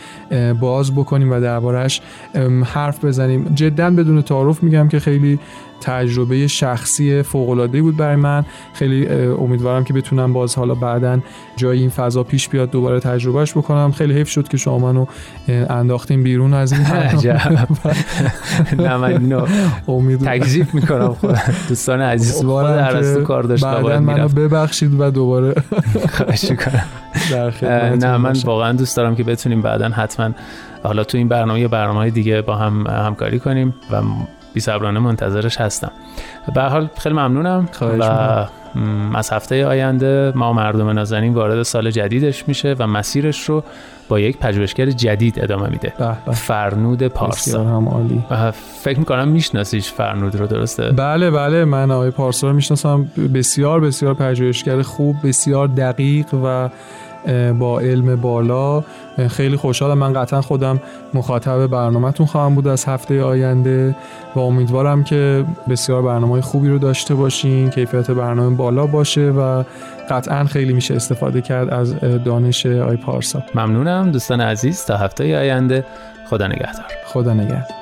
باز 0.60 0.94
بکنیم 0.94 1.32
و 1.32 1.40
دربارهش 1.40 2.00
حرف 2.64 3.04
بزنیم. 3.04 3.44
جدا 3.54 3.90
بدون 3.90 4.22
تعارف 4.22 4.62
میگم 4.62 4.88
که 4.88 4.98
خیلی 4.98 5.38
تجربه 5.82 6.46
شخصی 6.46 7.22
فوق 7.22 7.66
بود 7.80 7.96
برای 7.96 8.16
من. 8.16 8.44
خیلی 8.72 9.08
امیدوارم 9.08 9.84
که 9.84 9.92
بتونم 9.92 10.32
باز 10.32 10.54
حالا 10.54 10.74
بعدا 10.74 11.18
جای 11.56 11.78
این 11.78 11.90
فضا 11.90 12.22
پیش 12.22 12.48
بیاد 12.48 12.70
دوباره 12.70 13.00
تجربهش 13.00 13.52
بکنم. 13.52 13.92
خیلی 13.92 14.14
حیف 14.14 14.28
شد 14.28 14.48
که 14.48 14.56
شما 14.56 14.78
منو 14.78 15.06
انداختیم 15.48 16.22
بیرون 16.22 16.54
از 16.54 16.72
این 16.72 16.82
نه 18.78 18.96
من 18.96 19.12
اینو 19.12 19.46
تکذیب 20.16 20.74
می‌کنم. 20.74 21.14
خود 21.14 21.38
دوستان 21.68 22.00
عزیز 22.00 22.36
خود 22.36 22.64
ارسطو 22.64 23.22
کار 23.22 23.42
داشت 23.42 23.64
بعدا 23.64 24.00
منو 24.00 24.28
ببخشید 24.28 25.00
و 25.00 25.10
دوباره 25.10 25.54
خواهش 26.16 26.52
نه 28.00 28.16
من 28.16 28.32
واقعا 28.44 28.72
دوست 28.72 28.96
دارم 28.96 29.16
که 29.16 29.24
بتونیم 29.24 29.62
بعدا 29.62 29.88
حتما 29.88 30.30
حالا 30.82 31.04
تو 31.04 31.18
این 31.18 31.28
برنامه 31.28 31.60
یا 31.60 31.68
برنامه 31.68 32.10
دیگه 32.10 32.42
با 32.42 32.56
هم 32.56 32.86
همکاری 32.86 33.38
کنیم 33.38 33.74
و 33.92 33.96
بی 34.54 34.60
صبرانه 34.60 35.00
منتظرش 35.00 35.60
هستم. 35.60 35.90
به 36.54 36.62
حال 36.62 36.88
خیلی 36.98 37.14
ممنونم 37.14 37.68
و 37.80 38.46
از 39.16 39.30
هفته 39.30 39.66
آینده 39.66 40.32
ما 40.34 40.52
مردم 40.52 40.88
نازنین 40.88 41.34
وارد 41.34 41.62
سال 41.62 41.90
جدیدش 41.90 42.48
میشه 42.48 42.76
و 42.78 42.86
مسیرش 42.86 43.48
رو 43.48 43.64
با 44.08 44.20
یک 44.20 44.38
پژوهشگر 44.38 44.90
جدید 44.90 45.40
ادامه 45.42 45.68
میده. 45.68 45.92
فرنود 46.32 47.08
پارسا. 47.08 47.64
هم 47.64 47.88
عالی. 47.88 48.24
فکر 48.82 48.98
می‌کنم 48.98 49.28
میشناسیش 49.28 49.92
فرنود 49.92 50.36
رو 50.36 50.46
درسته؟ 50.46 50.90
بله 50.90 51.30
بله 51.30 51.64
من 51.64 51.90
آقای 51.90 52.10
پارسا 52.10 52.48
رو 52.48 52.54
می‌شناسم. 52.54 53.06
بسیار 53.34 53.80
بسیار 53.80 54.14
پژوهشگر 54.14 54.82
خوب 54.82 55.16
بسیار 55.24 55.68
دقیق 55.68 56.34
و 56.34 56.68
با 57.58 57.80
علم 57.80 58.16
بالا. 58.16 58.84
خیلی 59.28 59.56
خوشحالم. 59.56 59.98
من 59.98 60.12
قطعا 60.12 60.40
خودم 60.40 60.80
مخاطب 61.14 61.66
برنامهتون 61.66 62.26
خواهم 62.26 62.54
بود 62.54 62.68
از 62.68 62.84
هفته 62.84 63.22
آینده 63.22 63.96
و 64.34 64.38
امیدوارم 64.40 65.04
که 65.04 65.44
بسیار 65.68 66.02
برنامه 66.02 66.40
خوبی 66.40 66.68
رو 66.68 66.78
داشته 66.78 67.14
باشین 67.14 67.70
کیفیت 67.70 68.10
برنامه 68.10 68.56
بالا 68.56 68.86
باشه 68.86 69.30
و 69.30 69.64
قطعا 70.10 70.44
خیلی 70.44 70.72
میشه 70.72 70.94
استفاده 70.94 71.40
کرد 71.40 71.70
از 71.70 71.94
دانش 72.00 72.66
آی 72.66 72.96
پارسا. 72.96 73.42
ممنونم 73.54 74.10
دوستان 74.10 74.40
عزیز. 74.40 74.84
تا 74.84 74.96
هفته 74.96 75.38
آینده 75.38 75.84
خدا 76.30 76.46
نگهدار. 76.46 76.86
خدا 77.06 77.34
نگهدار. 77.34 77.81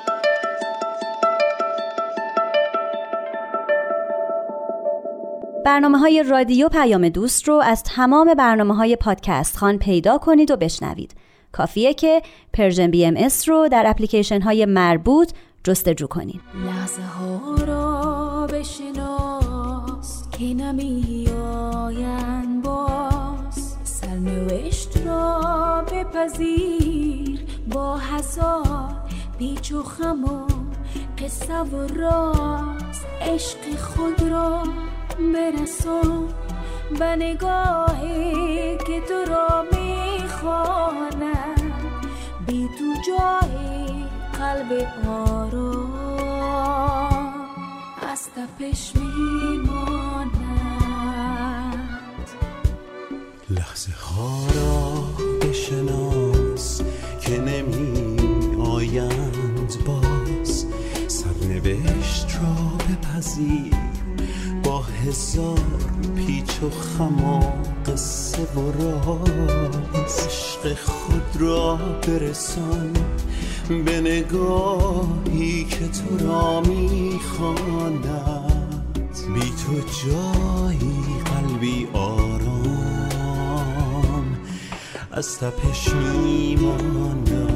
برنامه 5.64 5.99
های 5.99 6.23
رادیو 6.23 6.68
پیام 6.68 7.09
دوست 7.09 7.49
رو 7.49 7.55
از 7.55 7.83
تمام 7.83 8.35
برنامه 8.35 8.75
های 8.75 8.96
پادکست‌خوان 8.96 9.78
پیدا 9.79 10.18
کنید 10.18 10.51
و 10.51 10.57
بشنوید. 10.57 11.14
کافیه 11.53 11.94
که 11.94 12.23
Persian 12.52 12.90
BMS 12.90 13.48
رو 13.49 13.68
در 13.68 13.85
اپلیکیشن 13.87 14.40
های 14.40 14.64
مربوط 14.66 15.33
جستجو 15.64 16.07
کنید. 16.07 16.40
لحظه 16.66 17.03
ها 17.03 17.55
را 17.64 18.46
بشناس 18.46 20.29
که 20.38 20.44
نمی 20.44 21.29
باز 22.64 23.77
سرنوشت 23.85 25.07
را 25.07 25.85
بپذیر 25.92 27.40
با 27.75 27.96
هزار 27.96 28.90
پیچ 29.38 29.73
و 29.73 29.83
خم 29.83 30.25
و 30.25 30.46
قصه 31.18 31.61
و 31.61 31.87
راز 31.87 33.05
عشق 33.20 33.77
خود 33.79 34.23
را 34.23 34.62
برسون 35.35 36.28
به 36.98 37.16
نگاهی 37.16 38.76
که 38.76 39.00
تو 39.09 39.24
را 39.33 39.64
می‌خواند 39.72 41.62
بی 42.46 42.68
تو 42.78 42.94
جای 43.06 44.04
قلب 44.38 44.70
آرام 45.09 45.90
از 48.12 48.22
تپش 48.37 48.92
میماند. 48.96 50.30
لحظه 53.50 53.92
ها 53.92 54.46
را 54.54 55.04
بشناس 55.42 56.83
که 57.20 57.40
نمی 57.40 58.16
آیند 58.62 59.72
باز. 59.87 60.66
سرنوشت 61.09 62.28
را 62.42 62.54
بپذیر 62.88 63.79
هزار 65.06 65.80
پیچ 66.16 66.62
و 66.62 66.70
خم 66.70 67.24
و 67.24 67.40
قصه 67.86 68.42
و 68.42 68.72
راز. 68.72 70.18
عشق 70.26 70.74
خود 70.84 71.40
را 71.40 71.76
برسان 71.76 72.92
به 73.84 74.00
نگاهی 74.00 75.64
که 75.64 75.88
تو 75.88 76.26
را 76.26 76.60
می‌خواند. 76.60 78.04
بی 79.34 79.40
تو 79.40 79.72
جایی 80.04 81.04
قلبی 81.24 81.88
آرام. 81.92 83.18
از 85.12 85.38
تپش 85.38 85.88
میماند. 85.94 87.49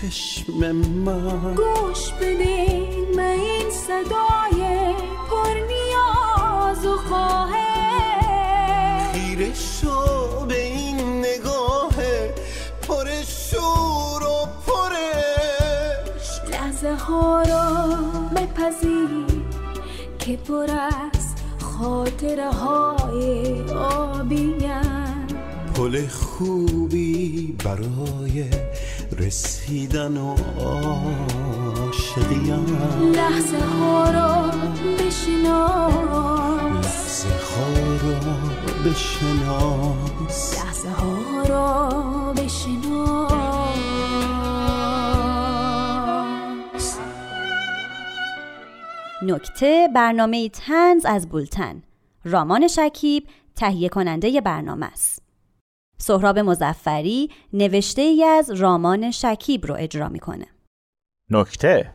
چشم 0.00 0.72
من. 0.72 1.54
گوش 1.54 2.12
بده 2.12 2.88
من 3.16 3.24
این 3.24 3.70
صدای 3.70 4.94
پر 5.30 5.54
نیاز 5.68 6.86
و 6.86 6.96
خواهش 6.96 7.54
خیره 9.14 9.54
شو 9.54 10.46
به 10.46 10.66
این 10.66 11.18
نگاه 11.18 11.94
پر 12.82 13.06
شور 13.26 14.22
و 14.22 14.46
پرش 14.66 16.40
لحظه 16.52 16.94
ها 16.94 17.42
را 17.42 17.96
بپذیر 18.36 19.26
که 20.18 20.36
پر 20.36 20.70
از 20.70 21.34
خاطره 21.58 22.50
های 22.50 23.62
آبیم 23.70 24.60
پل 25.80 26.06
خوبی 26.06 27.56
برای 27.64 28.44
رسیدن 29.20 30.16
و 30.16 30.36
عاشقیم 30.60 32.66
لحظه 33.14 33.58
ها 33.58 34.10
را 34.10 34.50
بشناس 34.98 36.60
لحظه 37.26 37.28
ها 37.28 37.74
را 38.02 38.16
بشناس 38.86 40.58
لحظه 40.58 40.90
ها 40.90 41.42
را 41.48 41.90
بشناس 42.32 43.70
نکته 49.22 49.88
برنامه 49.94 50.48
تنز 50.48 51.04
از 51.04 51.28
بولتن. 51.28 51.82
رامان 52.24 52.68
شکیب 52.68 53.26
تهیه 53.56 53.88
کننده 53.88 54.40
برنامه 54.40 54.86
است. 54.86 55.29
سهراب 56.00 56.38
مزفری 56.38 57.28
نوشته 57.52 58.02
ای 58.02 58.24
از 58.24 58.50
رامان 58.50 59.10
شکیب 59.10 59.66
رو 59.66 59.74
اجرا 59.78 60.08
می‌کنه. 60.08 60.46
نکته. 61.30 61.94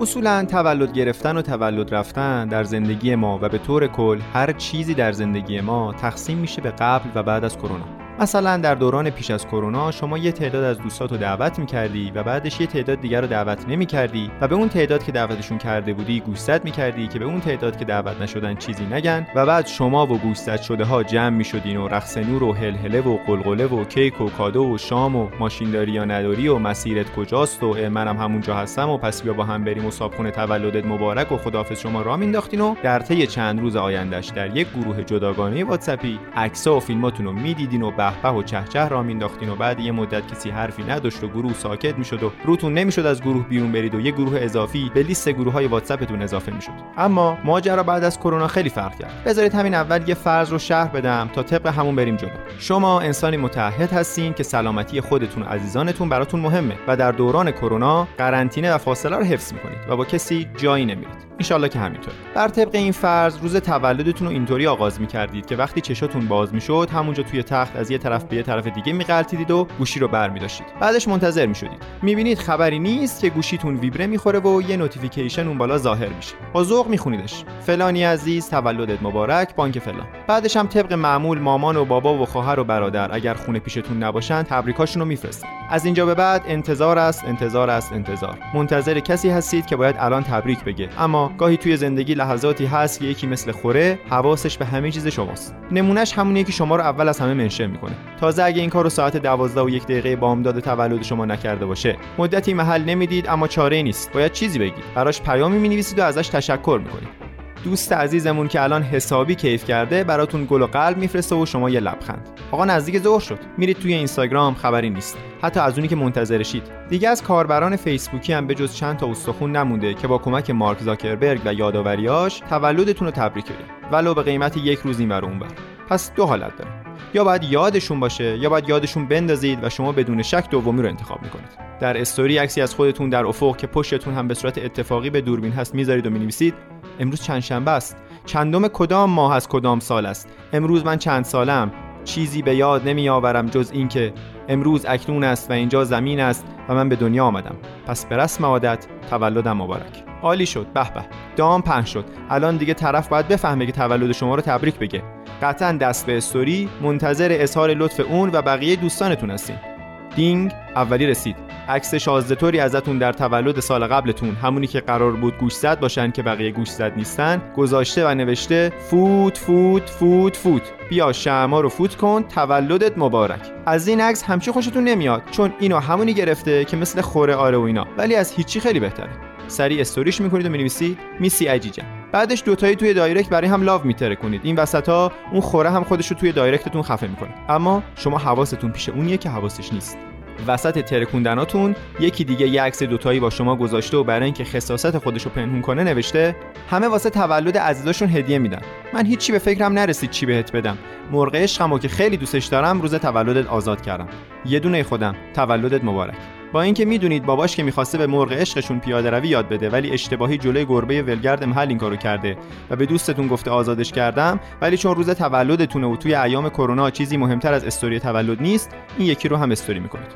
اصولا 0.00 0.44
تولد 0.44 0.92
گرفتن 0.92 1.36
و 1.36 1.42
تولد 1.42 1.94
رفتن 1.94 2.48
در 2.48 2.64
زندگی 2.64 3.14
ما 3.14 3.38
و 3.42 3.48
به 3.48 3.58
طور 3.58 3.86
کل 3.86 4.20
هر 4.32 4.52
چیزی 4.52 4.94
در 4.94 5.12
زندگی 5.12 5.60
ما 5.60 5.92
تقسیم 5.92 6.38
میشه 6.38 6.62
به 6.62 6.70
قبل 6.70 7.10
و 7.14 7.22
بعد 7.22 7.44
از 7.44 7.58
کرونا. 7.58 8.03
مثلا 8.18 8.56
در 8.56 8.74
دوران 8.74 9.10
پیش 9.10 9.30
از 9.30 9.46
کرونا 9.46 9.90
شما 9.90 10.18
یه 10.18 10.32
تعداد 10.32 10.64
از 10.64 10.78
دوستات 10.78 11.12
رو 11.12 11.16
دعوت 11.16 11.58
می‌کردی 11.58 12.12
و 12.14 12.22
بعدش 12.22 12.60
یه 12.60 12.66
تعداد 12.66 13.00
دیگر 13.00 13.20
رو 13.20 13.26
دعوت 13.26 13.68
نمی‌کردی 13.68 14.30
و 14.40 14.48
به 14.48 14.54
اون 14.54 14.68
تعداد 14.68 15.04
که 15.04 15.12
دعوتشون 15.12 15.58
کرده 15.58 15.92
بودی 15.92 16.20
گوشزد 16.20 16.64
می‌کردی 16.64 17.08
که 17.08 17.18
به 17.18 17.24
اون 17.24 17.40
تعداد 17.40 17.76
که 17.76 17.84
دعوت 17.84 18.20
نشدن 18.20 18.54
چیزی 18.54 18.84
نگن 18.86 19.26
و 19.34 19.46
بعد 19.46 19.66
شما 19.66 20.06
و 20.06 20.18
گوشزد 20.18 20.60
شده 20.60 20.84
ها 20.84 21.02
جمع 21.02 21.36
می‌شدین 21.36 21.76
و 21.76 21.88
رقص 21.88 22.16
نور 22.16 22.42
و 22.42 22.52
هلهله 22.52 23.00
و 23.00 23.16
قلقله 23.16 23.66
و 23.66 23.84
کیک 23.84 24.20
و 24.20 24.28
کادو 24.28 24.64
و 24.64 24.78
شام 24.78 25.16
و 25.16 25.28
ماشینداری 25.38 25.92
یا 25.92 26.04
نداری 26.04 26.48
و 26.48 26.58
مسیرت 26.58 27.14
کجاست 27.14 27.62
و 27.62 27.74
منم 27.90 28.16
همونجا 28.16 28.54
هستم 28.54 28.88
و 28.88 28.98
پس 28.98 29.22
بیا 29.22 29.32
با 29.32 29.44
هم 29.44 29.64
بریم 29.64 29.86
و 29.86 29.90
صابخونه 29.90 30.30
تولدت 30.30 30.86
مبارک 30.86 31.32
و 31.32 31.36
خداحافظ 31.36 31.80
شما 31.80 32.02
را 32.02 32.16
مینداختین 32.16 32.60
و 32.60 32.74
در 32.82 32.98
طی 32.98 33.26
چند 33.26 33.60
روز 33.60 33.76
آیندهش 33.76 34.26
در 34.26 34.56
یک 34.56 34.68
گروه 34.70 35.02
جداگانه 35.02 35.64
واتسپی 35.64 36.18
عکس‌ها 36.36 36.76
و 36.76 36.80
فیلماتون 36.80 37.26
رو 37.26 37.32
می‌دیدین 37.32 37.82
و 37.82 37.90
به 38.22 38.30
و 38.30 38.42
چهچه 38.42 38.88
را 38.88 39.02
مینداختین 39.02 39.48
و 39.48 39.56
بعد 39.56 39.80
یه 39.80 39.92
مدت 39.92 40.32
کسی 40.32 40.50
حرفی 40.50 40.82
نداشت 40.82 41.24
و 41.24 41.28
گروه 41.28 41.54
ساکت 41.54 41.98
می‌شد 41.98 42.22
و 42.22 42.32
روتون 42.44 42.74
نمی‌شد 42.74 43.06
از 43.06 43.22
گروه 43.22 43.48
بیرون 43.48 43.72
برید 43.72 43.94
و 43.94 44.00
یه 44.00 44.10
گروه 44.10 44.38
اضافی 44.40 44.90
به 44.94 45.02
لیست 45.02 45.28
گروه 45.28 45.52
های 45.52 45.66
واتساپتون 45.66 46.22
اضافه 46.22 46.52
می‌شد. 46.52 46.72
اما 46.96 47.38
ماجرا 47.44 47.82
بعد 47.82 48.04
از 48.04 48.18
کرونا 48.18 48.46
خیلی 48.46 48.68
فرق 48.68 48.98
کرد. 48.98 49.24
بذارید 49.26 49.54
همین 49.54 49.74
اول 49.74 50.08
یه 50.08 50.14
فرض 50.14 50.52
رو 50.52 50.58
شرح 50.58 50.88
بدم 50.88 51.30
تا 51.32 51.42
طبق 51.42 51.66
همون 51.66 51.96
بریم 51.96 52.16
جلو. 52.16 52.30
شما 52.58 53.00
انسانی 53.00 53.36
متعهد 53.36 53.92
هستین 53.92 54.32
که 54.32 54.42
سلامتی 54.42 55.00
خودتون 55.00 55.42
و 55.42 55.46
عزیزانتون 55.46 56.08
براتون 56.08 56.40
مهمه 56.40 56.74
و 56.88 56.96
در 56.96 57.12
دوران 57.12 57.50
کرونا 57.50 58.08
قرنطینه 58.18 58.74
و 58.74 58.78
فاصله 58.78 59.16
رو 59.16 59.24
حفظ 59.24 59.52
می‌کنید 59.52 59.78
و 59.88 59.96
با 59.96 60.04
کسی 60.04 60.48
جایی 60.56 60.84
نمیرید. 60.84 61.33
انشالله 61.38 61.68
که 61.68 61.78
همینطور. 61.78 62.14
بر 62.34 62.48
طبق 62.48 62.74
این 62.74 62.92
فرض 62.92 63.38
روز 63.42 63.56
تولدتون 63.56 64.26
رو 64.26 64.32
اینطوری 64.32 64.66
آغاز 64.66 65.00
می‌کردید 65.00 65.46
که 65.46 65.56
وقتی 65.56 65.80
چشاتون 65.80 66.28
باز 66.28 66.54
می‌شد 66.54 66.88
همونجا 66.92 67.22
توی 67.22 67.42
تخت 67.42 67.76
از 67.76 67.90
یه 67.90 67.98
طرف 67.98 68.24
به 68.24 68.36
یه 68.36 68.42
طرف 68.42 68.66
دیگه 68.66 68.92
میغلطیدید 68.92 69.50
و 69.50 69.66
گوشی 69.78 70.00
رو 70.00 70.08
برمیداشتید. 70.08 70.66
بعدش 70.80 71.08
منتظر 71.08 71.46
می‌شدید. 71.46 71.82
می‌بینید 72.02 72.38
خبری 72.38 72.78
نیست 72.78 73.20
که 73.20 73.30
گوشیتون 73.30 73.76
ویبره 73.76 74.06
می‌خوره 74.06 74.38
و 74.38 74.62
یه 74.62 74.76
notification 74.76 75.48
اون 75.48 75.58
بالا 75.58 75.78
ظاهر 75.78 76.08
میشه. 76.08 76.34
با 76.52 76.64
ذوق 76.64 76.88
میخونیدش. 76.88 77.44
فلانی 77.60 78.04
عزیز 78.04 78.50
تولدت 78.50 79.02
مبارک 79.02 79.56
بانک 79.56 79.78
فلان. 79.78 80.06
بعدش 80.26 80.56
هم 80.56 80.66
طبق 80.66 80.92
معمول 80.92 81.38
مامان 81.38 81.76
و 81.76 81.84
بابا 81.84 82.14
و 82.14 82.26
خواهر 82.26 82.60
و 82.60 82.64
برادر 82.64 83.14
اگر 83.14 83.34
خونه 83.34 83.58
پیشتون 83.58 84.02
نباشن 84.02 84.42
تبریکاشون 84.42 85.00
رو 85.02 85.08
میفرستن. 85.08 85.48
از 85.70 85.84
اینجا 85.84 86.06
به 86.06 86.14
بعد 86.14 86.42
انتظار 86.46 86.98
است 86.98 87.24
انتظار 87.24 87.70
است 87.70 87.92
انتظار. 87.92 88.38
منتظر 88.54 89.00
کسی 89.00 89.30
هستید 89.30 89.66
که 89.66 89.76
باید 89.76 89.96
الان 89.98 90.22
تبریک 90.22 90.64
بگه. 90.64 90.88
اما 90.98 91.23
گاهی 91.38 91.56
توی 91.56 91.76
زندگی 91.76 92.14
لحظاتی 92.14 92.66
هست 92.66 93.00
که 93.00 93.06
یکی 93.06 93.26
مثل 93.26 93.52
خوره 93.52 93.98
حواسش 94.10 94.58
به 94.58 94.64
همه 94.64 94.90
چیز 94.90 95.06
شماست. 95.06 95.54
نمونهش 95.70 96.12
همونیه 96.12 96.44
که 96.44 96.52
شما 96.52 96.76
رو 96.76 96.82
اول 96.82 97.08
از 97.08 97.20
همه 97.20 97.34
mention 97.34 97.66
می‌کنه. 97.66 97.94
تازه 98.20 98.42
اگه 98.42 98.60
این 98.60 98.70
کار 98.70 98.84
رو 98.84 98.90
ساعت 98.90 99.16
12 99.16 99.60
و 99.60 99.68
یک 99.68 99.84
دقیقه 99.84 100.16
بامداد 100.16 100.60
تولد 100.60 101.02
شما 101.02 101.24
نکرده 101.24 101.66
باشه 101.66 101.96
مدتی 102.18 102.54
محل 102.54 102.84
نمی‌دید 102.84 103.28
اما 103.28 103.48
چاره 103.48 103.82
نیست. 103.82 104.12
باید 104.12 104.32
چیزی 104.32 104.58
بگید. 104.58 104.84
براش 104.94 105.22
پیامی 105.22 105.58
می‌نویسید 105.58 105.98
و 105.98 106.02
ازش 106.02 106.28
تشکر 106.28 106.80
می‌کنید. 106.84 107.33
دوست 107.64 107.92
عزیزمون 107.92 108.48
که 108.48 108.62
الان 108.62 108.82
حسابی 108.82 109.34
کیف 109.34 109.64
کرده 109.64 110.04
براتون 110.04 110.46
گل 110.50 110.62
و 110.62 110.66
قلب 110.66 110.96
میفرسته 110.96 111.36
و 111.36 111.46
شما 111.46 111.70
یه 111.70 111.80
لبخند. 111.80 112.28
آقا 112.50 112.64
نزدیک 112.64 112.98
ظهر 112.98 113.20
شد. 113.20 113.38
میرید 113.58 113.78
توی 113.78 113.94
اینستاگرام 113.94 114.54
خبری 114.54 114.90
نیست. 114.90 115.18
حتی 115.42 115.60
از 115.60 115.74
اونی 115.76 115.88
که 115.88 115.96
منتظرشید 115.96 116.62
دیگه 116.88 117.08
از 117.08 117.22
کاربران 117.22 117.76
فیسبوکی 117.76 118.32
هم 118.32 118.46
به 118.46 118.54
جز 118.54 118.74
چند 118.74 118.96
تا 118.96 119.10
استخون 119.10 119.56
نمونده 119.56 119.94
که 119.94 120.06
با 120.06 120.18
کمک 120.18 120.50
مارک 120.50 120.80
زاکربرگ 120.80 121.40
و 121.44 121.54
یادآوریاش 121.54 122.42
تولدتون 122.50 123.08
رو 123.08 123.12
تبریک 123.12 123.44
بگه 123.44 123.92
ولو 123.92 124.14
به 124.14 124.22
قیمت 124.22 124.56
یک 124.56 124.78
روز 124.78 125.00
این 125.00 125.12
اون 125.12 125.38
بر 125.38 125.48
پس 125.88 126.14
دو 126.14 126.26
حالت 126.26 126.56
داره. 126.56 126.70
یا 127.14 127.24
باید 127.24 127.44
یادشون 127.44 128.00
باشه 128.00 128.38
یا 128.38 128.48
باید 128.48 128.68
یادشون 128.68 129.06
بندازید 129.06 129.64
و 129.64 129.68
شما 129.70 129.92
بدون 129.92 130.22
شک 130.22 130.50
دومی 130.50 130.82
رو 130.82 130.88
انتخاب 130.88 131.22
می‌کنید. 131.22 131.48
در 131.80 132.00
استوری 132.00 132.38
عکسی 132.38 132.60
از 132.60 132.74
خودتون 132.74 133.10
در 133.10 133.26
افق 133.26 133.56
که 133.56 133.66
پشتتون 133.66 134.14
هم 134.14 134.28
به 134.28 134.34
صورت 134.34 134.58
اتفاقی 134.58 135.10
به 135.10 135.20
دوربین 135.20 135.52
هست 135.52 135.74
می‌ذارید 135.74 136.06
و 136.06 136.10
می‌نویسید. 136.10 136.54
امروز 137.00 137.22
چند 137.22 137.40
شنبه 137.40 137.70
است. 137.70 137.96
چندم 138.26 138.68
کدام 138.68 139.10
ماه 139.10 139.34
از 139.34 139.48
کدام 139.48 139.80
سال 139.80 140.06
است؟ 140.06 140.28
امروز 140.52 140.84
من 140.84 140.98
چند 140.98 141.24
سالم؟ 141.24 141.72
چیزی 142.04 142.42
به 142.42 142.56
یاد 142.56 142.88
نمی 142.88 143.08
آورم 143.08 143.46
جز 143.46 143.70
اینکه 143.70 144.12
امروز 144.48 144.86
اکنون 144.88 145.24
است 145.24 145.50
و 145.50 145.52
اینجا 145.52 145.84
زمین 145.84 146.20
است 146.20 146.46
و 146.68 146.74
من 146.74 146.88
به 146.88 146.96
دنیا 146.96 147.24
آمدم. 147.24 147.56
پس 147.86 148.06
به 148.06 148.16
رسم 148.16 148.44
عادت 148.44 148.86
تولدم 149.10 149.56
مبارک. 149.56 150.04
عالی 150.22 150.46
شد. 150.46 150.66
به 150.66 150.90
به. 150.94 151.04
دام 151.36 151.62
پهن 151.62 151.84
شد. 151.84 152.04
الان 152.30 152.56
دیگه 152.56 152.74
طرف 152.74 153.08
باید 153.08 153.28
بفهمه 153.28 153.66
که 153.66 153.72
تولد 153.72 154.12
شما 154.12 154.34
رو 154.34 154.40
تبریک 154.40 154.78
بگه. 154.78 155.02
قطعا 155.42 155.72
دست 155.72 156.06
به 156.06 156.16
استوری 156.16 156.68
منتظر 156.82 157.36
اظهار 157.40 157.70
لطف 157.70 158.00
اون 158.00 158.30
و 158.32 158.42
بقیه 158.42 158.76
دوستانتون 158.76 159.30
هستین. 159.30 159.73
دینگ 160.16 160.52
اولی 160.76 161.06
رسید. 161.06 161.36
عکس 161.68 161.94
شازده 161.94 162.62
ازتون 162.62 162.98
در 162.98 163.12
تولد 163.12 163.60
سال 163.60 163.86
قبلتون. 163.86 164.34
همونی 164.34 164.66
که 164.66 164.80
قرار 164.80 165.12
بود 165.12 165.38
گوش 165.38 165.52
زد 165.52 165.80
باشن 165.80 166.10
که 166.10 166.22
بقیه 166.22 166.50
گوش 166.50 166.68
زد 166.70 166.92
نیستن. 166.96 167.42
گذاشته 167.56 168.06
و 168.06 168.14
نوشته 168.14 168.72
فوت 168.90 169.38
فوت 169.38 169.90
فوت 169.90 170.36
فوت. 170.36 170.62
بیا 170.90 171.12
شما 171.12 171.60
رو 171.60 171.68
فوت 171.68 171.94
کن. 171.94 172.22
تولدت 172.22 172.98
مبارک. 172.98 173.40
از 173.66 173.88
این 173.88 174.00
عکس 174.00 174.22
همچی 174.22 174.50
خوشتون 174.50 174.84
نمیاد 174.84 175.22
چون 175.30 175.52
اینو 175.60 175.78
همونی 175.78 176.14
گرفته 176.14 176.64
که 176.64 176.76
مثل 176.76 177.00
خوره 177.00 177.34
آره 177.34 177.58
و 177.58 177.62
اینا. 177.62 177.86
ولی 177.98 178.14
از 178.14 178.32
هیچی 178.32 178.60
خیلی 178.60 178.80
بهتره. 178.80 179.10
سریع 179.48 179.80
استوریش 179.80 180.20
می‌کنید 180.20 180.46
و 180.46 180.48
می‌نویسید 180.48 180.98
میسی 181.20 181.46
عجیجم 181.46 182.03
بعدش 182.14 182.42
دوتایی 182.46 182.76
توی 182.76 182.94
دایرکت 182.94 183.28
برای 183.28 183.48
هم 183.48 183.62
لاو 183.62 183.84
میتره 183.84 184.16
کنید. 184.16 184.40
این 184.44 184.56
وسطا 184.56 185.12
اون 185.32 185.40
خوره 185.40 185.70
هم 185.70 185.84
خودش 185.84 186.10
رو 186.10 186.16
توی 186.16 186.32
دایرکتتون 186.32 186.82
خفه 186.82 187.06
می‌کنه. 187.06 187.30
اما 187.48 187.82
شما 187.96 188.18
حواستون 188.18 188.70
پیش 188.70 188.88
اونیه 188.88 189.16
که 189.16 189.30
حواسش 189.30 189.72
نیست. 189.72 189.98
وسط 190.46 190.84
ترکوندناتون 190.84 191.76
یکی 192.00 192.24
دیگه 192.24 192.48
یه 192.48 192.62
عکس 192.62 192.82
دوتایی 192.82 193.20
با 193.20 193.30
شما 193.30 193.56
گذاشته 193.56 193.96
و 193.96 194.04
برای 194.04 194.24
اینکه 194.24 194.44
خصاصت 194.44 194.98
خودش 194.98 195.22
رو 195.22 195.30
پنهون 195.30 195.60
کنه 195.60 195.84
نوشته 195.84 196.36
همه 196.70 196.88
واسه 196.88 197.10
تولد 197.10 197.58
عزیزاشون 197.58 198.08
هدیه 198.08 198.38
میدن. 198.38 198.60
من 198.92 199.06
هیچی 199.06 199.32
به 199.32 199.38
فکرم 199.38 199.72
نرسید 199.72 200.10
چی 200.10 200.26
بهت 200.26 200.52
بدم. 200.52 200.78
مرغ 201.12 201.34
عشقمو 201.34 201.78
که 201.78 201.88
خیلی 201.88 202.16
دوستش 202.16 202.46
دارم 202.46 202.80
روز 202.80 202.94
تولدت 202.94 203.46
آزاد 203.46 203.82
کردم. 203.82 204.08
یه 204.46 204.58
دونه 204.58 204.82
خودم. 204.82 205.14
تولدت 205.34 205.84
مبارک. 205.84 206.14
با 206.54 206.62
اینکه 206.62 206.84
می‌دونید 206.84 207.26
باباش 207.26 207.56
که 207.56 207.62
می‌خواسته 207.62 207.98
به 207.98 208.06
مرغ 208.06 208.32
عشقشون 208.32 208.80
پیاده 208.80 209.10
روی 209.10 209.28
یاد 209.28 209.48
بده 209.48 209.70
ولی 209.70 209.90
اشتباهی 209.90 210.38
جلوی 210.38 210.64
گربه 210.64 211.02
ولگرد 211.02 211.44
محل 211.44 211.68
این 211.68 211.78
کارو 211.78 211.96
کرده 211.96 212.36
و 212.70 212.76
به 212.76 212.86
دوستتون 212.86 213.26
گفته 213.26 213.50
آزادش 213.50 213.92
کردم. 213.92 214.40
ولی 214.60 214.76
چون 214.76 214.94
روز 214.94 215.10
تولدتونه 215.10 215.86
و 215.86 215.96
توی 215.96 216.14
ایام 216.14 216.48
کرونا 216.48 216.90
چیزی 216.90 217.16
مهمتر 217.16 217.52
از 217.52 217.64
استوری 217.64 218.00
تولد 218.00 218.42
نیست 218.42 218.70
این 218.98 219.08
یکی 219.08 219.28
رو 219.28 219.36
هم 219.36 219.50
استوری 219.50 219.80
می‌کنید. 219.80 220.08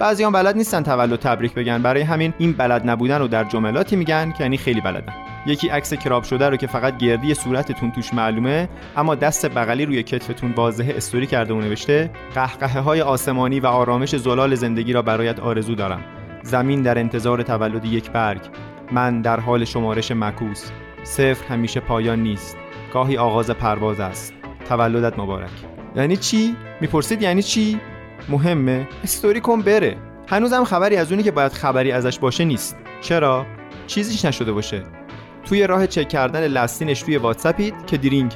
بعضیان 0.00 0.32
بلد 0.32 0.56
نیستن 0.56 0.82
تولد 0.82 1.18
تبریک 1.18 1.54
بگن. 1.54 1.82
برای 1.82 2.02
همین 2.02 2.34
این 2.38 2.52
بلد 2.52 2.90
نبودن 2.90 3.18
رو 3.18 3.28
در 3.28 3.44
جملاتی 3.44 3.96
میگن 3.96 4.32
که 4.32 4.44
یعنی 4.44 4.56
خیلی 4.56 4.80
بلدن. 4.80 5.12
یکی 5.46 5.68
عکس 5.68 5.94
کراب 5.94 6.22
شده 6.22 6.48
رو 6.48 6.56
که 6.56 6.66
فقط 6.66 6.98
گردی 6.98 7.34
صورتتون 7.34 7.90
توش 7.90 8.14
معلومه 8.14 8.68
اما 8.96 9.14
دست 9.14 9.46
بغلی 9.46 9.86
روی 9.86 10.02
کتفتون 10.02 10.52
واضحه 10.52 10.94
استوری 10.96 11.26
کرده 11.26 11.54
و 11.54 11.60
نوشته 11.60 12.10
قهقهه 12.34 12.80
های 12.80 13.00
آسمانی 13.00 13.60
و 13.60 13.66
آرامش 13.66 14.16
زلال 14.16 14.54
زندگی 14.54 14.92
را 14.92 15.02
برایت 15.02 15.40
آرزو 15.40 15.74
دارم. 15.74 16.00
زمین 16.42 16.82
در 16.82 16.98
انتظار 16.98 17.42
تولد 17.42 17.84
یک 17.84 18.10
برگ. 18.10 18.40
من 18.92 19.22
در 19.22 19.40
حال 19.40 19.64
شمارش 19.64 20.10
مکوس 20.10 20.70
صفر 21.02 21.46
همیشه 21.54 21.80
پایان 21.80 22.22
نیست. 22.22 22.56
گاهی 22.92 23.16
آغاز 23.16 23.50
پرواز 23.50 24.00
است. 24.00 24.34
تولدت 24.68 25.18
مبارک. 25.18 25.50
یعنی 25.96 26.16
چی؟ 26.16 26.56
می‌پرسید 26.80 27.22
یعنی 27.22 27.42
چی؟ 27.42 27.80
مهمه. 28.28 28.88
استوری 29.04 29.40
کن 29.40 29.62
بره. 29.62 29.96
هنوزم 30.28 30.64
خبری 30.64 30.96
از 30.96 31.12
اونی 31.12 31.22
که 31.22 31.30
باید 31.30 31.52
خبری 31.52 31.92
ازش 31.92 32.18
باشه 32.18 32.44
نیست. 32.44 32.76
چرا؟ 33.00 33.46
چیزیش 33.86 34.24
نشده 34.24 34.52
باشه. 34.52 34.82
توی 35.44 35.66
راه 35.66 35.86
چک 35.86 36.08
کردن 36.08 36.46
لستینش 36.46 37.02
توی 37.02 37.16
واتساپید 37.16 37.74
که 37.86 37.96
دیرینگ. 37.96 38.32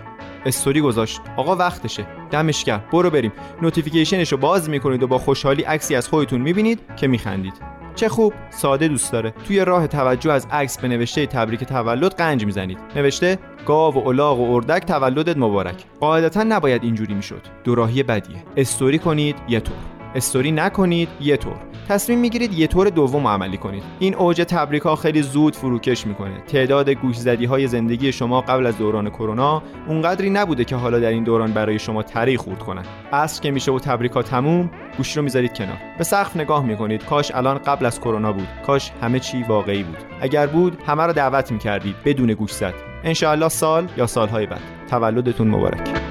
استوری 0.46 0.80
گذاشت. 0.80 1.20
آقا 1.36 1.56
وقتشه. 1.56 2.06
دمش 2.30 2.64
کرد 2.64 2.90
برو 2.90 3.10
بریم. 3.10 3.32
notification 3.62 4.22
ش 4.22 4.32
رو 4.32 4.38
باز 4.38 4.70
می‌کنید 4.70 5.02
و 5.02 5.06
با 5.06 5.18
خوشحالی 5.18 5.62
عکسی 5.62 5.94
از 5.94 6.08
خودتون 6.08 6.40
می‌بینید 6.40 6.80
که 6.96 7.06
میخندید. 7.06 7.79
چه 7.94 8.08
خوب 8.08 8.32
ساده 8.50 8.88
دوست 8.88 9.12
داره. 9.12 9.30
توی 9.30 9.64
راه 9.64 9.86
توجه 9.86 10.32
از 10.32 10.46
عکس 10.50 10.78
به 10.78 10.88
نوشته 10.88 11.26
تبریک 11.26 11.64
تولد 11.64 12.14
غنج 12.14 12.44
می‌زنید. 12.46 12.78
نوشته 12.96 13.38
گاو 13.66 13.94
و 13.94 14.08
الاغ 14.08 14.40
و 14.40 14.54
اردک 14.54 14.84
تولدت 14.84 15.36
مبارک. 15.36 15.84
قاعدتا 16.00 16.42
نباید 16.42 16.82
اینجوری 16.84 17.14
می‌شد. 17.14 17.42
دوراهی 17.64 18.02
بدیه. 18.02 18.44
استوری 18.56 18.98
کنید 18.98 19.36
یه 19.48 19.60
طور. 19.60 19.76
استوری 20.14 20.52
نکنید 20.52 21.08
یه 21.20 21.36
طور. 21.36 21.69
تصمیم 21.90 22.18
می‌گیرید 22.18 22.52
یه 22.58 22.66
طور 22.66 22.88
دوم 22.88 23.26
عملی 23.26 23.56
کنید. 23.56 23.82
این 23.98 24.14
اوج 24.14 24.44
تبریک 24.48 24.82
ها 24.82 24.96
خیلی 24.96 25.22
زود 25.22 25.56
فروکش 25.56 26.06
می‌کنه. 26.06 26.40
تعداد 26.40 26.90
گوش 26.90 27.16
زدی 27.16 27.44
های 27.44 27.66
زندگی 27.66 28.12
شما 28.12 28.40
قبل 28.40 28.66
از 28.66 28.78
دوران 28.78 29.10
کرونا 29.10 29.62
اونقدری 29.88 30.30
نبوده 30.30 30.64
که 30.64 30.76
حالا 30.76 30.98
در 30.98 31.08
این 31.08 31.24
دوران 31.24 31.52
برای 31.52 31.78
شما 31.78 32.02
تاریخ 32.02 32.40
خورد 32.40 32.58
کنن. 32.58 32.82
عصر 33.12 33.42
که 33.42 33.50
میشه 33.50 33.72
و 33.72 33.78
تبریک 33.78 34.12
ها 34.12 34.22
تموم 34.22 34.70
گوشی 34.96 35.16
رو 35.16 35.22
می‌ذارید 35.22 35.52
کنار. 35.54 35.76
به 35.98 36.04
سقف 36.04 36.36
نگاه 36.36 36.64
می‌کنید. 36.64 37.04
کاش 37.04 37.34
الان 37.34 37.58
قبل 37.58 37.86
از 37.86 38.00
کرونا 38.00 38.32
بود. 38.32 38.48
کاش 38.66 38.92
همه 39.02 39.20
چی 39.20 39.42
واقعی 39.42 39.82
بود. 39.82 39.98
اگر 40.20 40.46
بود 40.46 40.82
همه 40.86 41.02
رو 41.02 41.12
دعوت 41.12 41.52
می‌کردید 41.52 41.96
بدون 42.04 42.34
گوش 42.34 42.52
زد 42.52 42.74
انشاءالله 43.04 43.48
سال 43.48 43.88
یا 43.96 44.06
سالهای 44.06 44.46
بعد. 44.46 44.62
تولدتون 44.90 45.48
مبارک. 45.48 46.09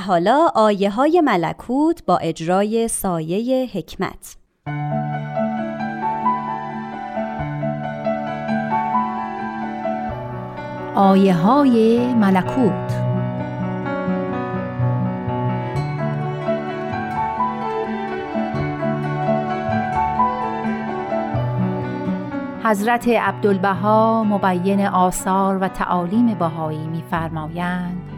حالا 0.00 0.48
آیه 0.54 0.90
های 0.90 1.20
ملکوت 1.20 2.04
با 2.06 2.16
اجرای 2.16 2.88
سایه 2.88 3.68
حکمت. 3.72 4.36
آیه 10.94 11.34
های 11.34 12.14
ملکوت. 12.14 13.04
حضرت 22.64 23.08
عبدالبها 23.08 24.24
مبین 24.24 24.86
آثار 24.86 25.58
و 25.58 25.68
تعالیم 25.68 26.34
بهایی 26.34 26.86
می‌فرمایند. 26.86 28.13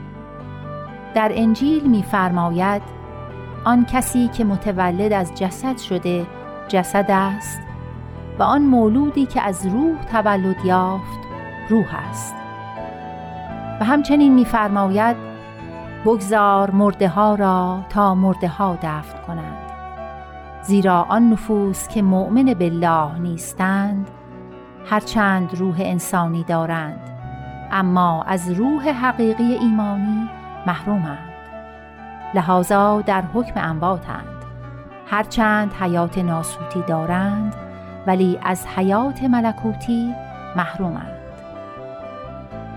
در 1.16 1.32
انجیل 1.34 1.86
می‌فرماید 1.86 2.82
آن 3.64 3.84
کسی 3.84 4.28
که 4.28 4.44
متولد 4.44 5.12
از 5.12 5.34
جسد 5.34 5.78
شده 5.78 6.26
جسد 6.68 7.06
است 7.08 7.60
و 8.38 8.42
آن 8.42 8.62
مولودی 8.62 9.26
که 9.26 9.42
از 9.42 9.66
روح 9.66 10.04
تولد 10.12 10.64
یافت 10.64 11.18
روح 11.68 11.86
است. 12.10 12.34
و 13.80 13.84
همچنین 13.84 14.34
می‌فرماید 14.34 15.16
بگذار 16.04 16.70
مرده 16.70 17.08
ها 17.08 17.34
را 17.34 17.82
تا 17.88 18.14
مرده 18.14 18.48
ها 18.48 18.78
دفن 18.82 19.18
کنند. 19.26 19.70
زیرا 20.62 21.06
آن 21.08 21.30
نفوس 21.30 21.88
که 21.88 22.02
مؤمن 22.02 22.54
بالله 22.54 23.18
نیستند 23.18 24.10
هرچند 24.90 25.54
روح 25.54 25.76
انسانی 25.78 26.44
دارند. 26.44 27.10
اما 27.72 28.22
از 28.22 28.50
روح 28.50 28.88
حقیقی 28.88 29.54
ایمانی 29.54 30.28
محرومند. 30.66 31.32
لحاظا 32.34 33.00
در 33.00 33.22
حکم 33.34 33.60
امواتند. 33.70 34.44
هرچند 35.06 35.72
حیات 35.80 36.18
ناسوتی 36.18 36.82
دارند 36.88 37.54
ولی 38.06 38.38
از 38.42 38.66
حیات 38.66 39.22
ملکوتی 39.22 40.14
محرومند. 40.56 41.16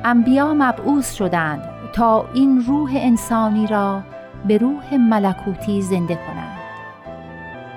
انبیا 0.03 0.53
مبعوث 0.53 1.13
شدند 1.13 1.61
تا 1.93 2.25
این 2.33 2.63
روح 2.67 2.91
انسانی 2.95 3.67
را 3.67 4.01
به 4.47 4.57
روح 4.57 4.95
ملکوتی 4.95 5.81
زنده 5.81 6.15
کنند. 6.15 6.59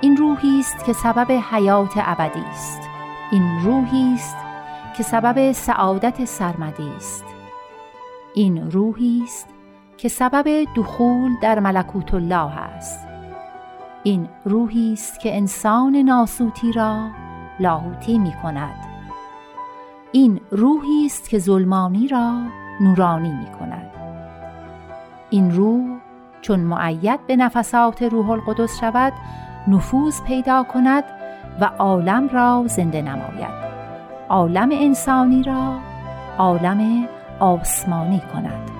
این 0.01 0.17
روحی 0.17 0.61
است 0.61 0.85
که 0.85 0.93
سبب 0.93 1.33
حیات 1.51 1.93
ابدی 1.97 2.45
است. 2.51 2.81
این 3.33 3.61
روحی 3.63 4.15
است 4.15 4.37
که 4.97 5.03
سبب 5.03 5.53
سعادت 5.53 6.25
سرمدی 6.25 6.93
است. 6.97 7.25
این 8.35 8.71
روحی 8.71 9.23
است 9.25 9.52
که 10.03 10.09
سبب 10.09 10.65
دخول 10.77 11.37
در 11.41 11.59
ملکوت 11.59 12.15
الله 12.15 12.59
است. 12.59 13.09
این 14.03 14.29
روحی 14.45 14.93
است 14.93 15.21
که 15.21 15.37
انسان 15.37 15.97
ناسوتی 15.97 16.73
را 16.73 17.09
لاهوتی 17.61 18.19
می 18.19 18.33
کند. 18.43 18.75
این 20.13 20.41
روحی 20.51 21.07
است 21.07 21.29
که 21.29 21.39
ظلمانی 21.39 22.09
را 22.09 22.33
نورانی 22.81 23.33
می 23.33 23.47
کند. 23.61 23.91
این 25.31 25.51
روح 25.51 25.99
چون 26.41 26.61
معید 26.61 27.27
به 27.27 27.37
نفسات 27.37 28.03
روح 28.03 28.31
القدس 28.31 28.81
شود 28.81 29.13
نفوذ 29.69 30.23
پیدا 30.23 30.63
کند 30.63 31.05
و 31.61 31.65
عالم 31.65 32.29
را 32.29 32.65
زنده 32.67 33.03
نماید. 33.03 33.73
عالم 34.29 34.69
انسانی 34.73 35.43
را 35.43 35.79
عالم 36.39 37.09
آسمانی 37.41 38.23
کند. 38.33 38.72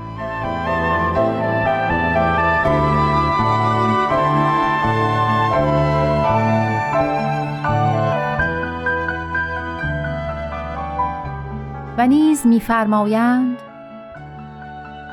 نیز 12.07 12.47
می‌فرمایند 12.47 13.59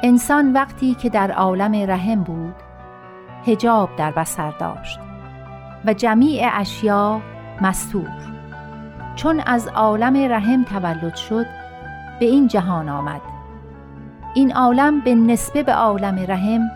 انسان 0.03 0.53
وقتی 0.53 0.95
که 0.95 1.09
در 1.09 1.31
عالم 1.31 1.75
رحم 1.91 2.23
بود 2.23 2.55
هجاب 3.45 3.89
در 3.97 4.11
بسر 4.11 4.51
داشت 4.51 4.99
و 5.85 5.93
جمیع 5.93 6.49
اشیا 6.53 7.21
مستور. 7.61 8.09
چون 9.15 9.39
از 9.39 9.67
عالم 9.67 10.31
رحم 10.31 10.63
تولد 10.63 11.15
شد 11.15 11.45
به 12.19 12.25
این 12.25 12.47
جهان 12.47 12.89
آمد. 12.89 13.21
این 14.35 14.53
عالم 14.53 14.99
به 14.99 15.15
نسبه 15.15 15.63
به 15.63 15.73
عالم 15.73 16.25
رحم 16.27 16.71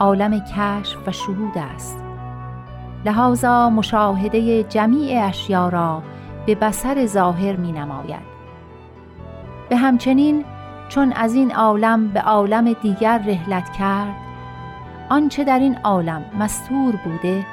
عالم 0.00 0.40
کشف 0.40 1.08
و 1.08 1.12
شهود 1.12 1.58
است. 1.74 1.98
لحاظا 3.04 3.70
مشاهده 3.70 4.62
جمیع 4.62 5.24
اشیا 5.24 5.68
را 5.68 6.02
به 6.46 6.54
بسر 6.54 7.06
ظاهر 7.06 7.56
می 7.56 7.72
نماید 7.72 8.33
به 9.68 9.76
همچنین 9.76 10.44
چون 10.88 11.12
از 11.12 11.34
این 11.34 11.54
عالم 11.54 12.08
به 12.08 12.20
عالم 12.20 12.72
دیگر 12.72 13.18
رحلت 13.18 13.72
کرد 13.72 14.14
آنچه 15.08 15.44
در 15.44 15.58
این 15.58 15.78
عالم 15.84 16.24
مستور 16.38 16.96
بوده 17.04 17.46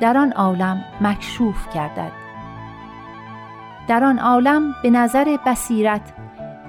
در 0.00 0.16
آن 0.16 0.32
عالم 0.32 0.84
مکشوف 1.00 1.74
گردد. 1.74 2.12
در 3.88 4.04
آن 4.04 4.18
عالم 4.18 4.74
به 4.82 4.90
نظر 4.90 5.36
بصیرت 5.46 6.12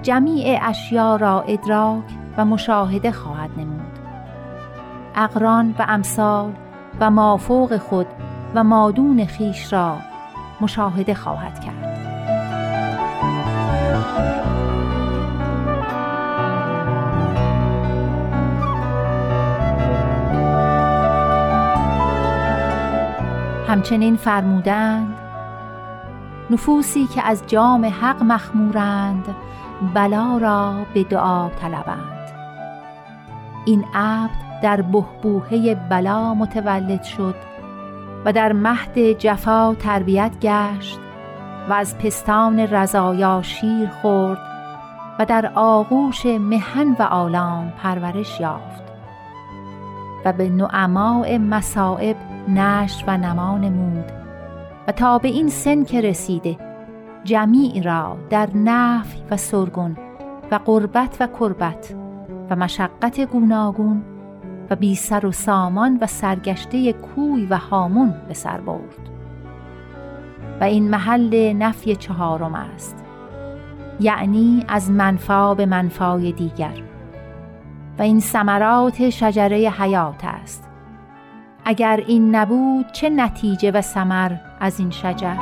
جمیع 0.02 0.58
اشیا 0.62 1.16
را 1.16 1.40
ادراک 1.42 2.04
و 2.36 2.44
مشاهده 2.44 3.12
خواهد 3.12 3.50
نمود. 3.56 3.98
اقران 5.14 5.74
و 5.78 5.84
امثال 5.88 6.52
و 7.00 7.10
مافوق 7.10 7.76
خود 7.76 8.06
و 8.54 8.64
مادون 8.64 9.24
خیش 9.24 9.72
را 9.72 9.96
مشاهده 10.60 11.14
خواهد 11.14 11.60
کرد. 11.60 11.83
همچنین 23.74 24.16
فرمودند 24.16 25.16
نفوسی 26.50 27.06
که 27.06 27.22
از 27.22 27.42
جام 27.46 27.84
حق 27.84 28.22
مخمورند 28.22 29.34
بلا 29.94 30.36
را 30.36 30.86
به 30.94 31.04
دعا 31.04 31.48
طلبند. 31.48 32.28
این 33.64 33.84
عبد 33.94 34.60
در 34.62 34.82
بهبوهه 34.82 35.74
بلا 35.90 36.34
متولد 36.34 37.02
شد 37.02 37.34
و 38.24 38.32
در 38.32 38.52
مهد 38.52 39.12
جفا 39.12 39.74
تربیت 39.74 40.32
گشت 40.42 41.00
و 41.68 41.72
از 41.72 41.98
پستان 41.98 42.58
رضایا 42.60 43.42
شیر 43.42 43.88
خورد 43.88 44.40
و 45.18 45.24
در 45.24 45.52
آغوش 45.54 46.26
مهن 46.26 46.96
و 46.98 47.02
آلام 47.02 47.72
پرورش 47.82 48.40
یافت. 48.40 48.83
و 50.24 50.32
به 50.32 50.48
نعماء 50.48 51.38
مصائب 51.38 52.16
نشر 52.48 53.04
و 53.06 53.16
نما 53.16 53.58
نمود. 53.58 54.12
و 54.88 54.92
تا 54.92 55.18
به 55.18 55.28
این 55.28 55.48
سن 55.48 55.84
که 55.84 56.00
رسیده 56.00 56.56
جمیع 57.24 57.82
را 57.82 58.16
در 58.30 58.48
نفی 58.54 59.18
و 59.30 59.36
سرگون 59.36 59.96
و 60.50 60.58
قربت 60.64 61.16
و 61.20 61.26
کربت 61.26 61.94
و 62.50 62.56
مشقت 62.56 63.20
گوناگون 63.20 64.02
و 64.70 64.76
بی 64.76 64.94
سر 64.94 65.26
و 65.26 65.32
سامان 65.32 65.98
و 66.00 66.06
سرگشته 66.06 66.92
کوی 66.92 67.46
و 67.46 67.56
هامون 67.56 68.14
به 68.28 68.34
سر 68.34 68.60
برد. 68.60 69.08
و 70.60 70.64
این 70.64 70.90
محل 70.90 71.52
نفی 71.52 71.96
چهارم 71.96 72.54
است. 72.54 73.04
یعنی 74.00 74.64
از 74.68 74.90
منفا 74.90 75.54
به 75.54 75.66
منفای 75.66 76.32
دیگر. 76.32 76.82
و 77.98 78.02
این 78.02 78.20
ثمرات 78.20 79.10
شجره 79.10 79.56
حیات 79.56 80.24
است. 80.24 80.64
اگر 81.64 82.04
این 82.06 82.34
نبود 82.34 82.92
چه 82.92 83.10
نتیجه 83.10 83.70
و 83.70 83.80
ثمر 83.80 84.32
از 84.60 84.80
این 84.80 84.90
شجر؟ 84.90 85.36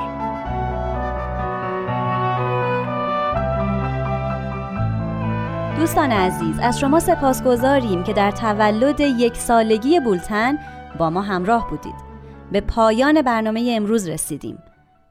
دوستان 5.79 6.13
عزیز 6.13 6.59
از 6.59 6.81
شما 6.81 7.01
سپاسگزاریم 7.01 8.05
که 8.05 8.13
در 8.13 8.31
تولد 8.31 9.01
یک 9.01 9.37
سالگی 9.37 10.01
بولتن 10.01 10.59
با 10.99 11.11
ما 11.11 11.23
همراه 11.23 11.71
بودید. 11.71 12.13
به 12.53 12.61
پایان 12.61 13.23
برنامه 13.23 13.75
امروز 13.77 14.09
رسیدیم. 14.09 14.59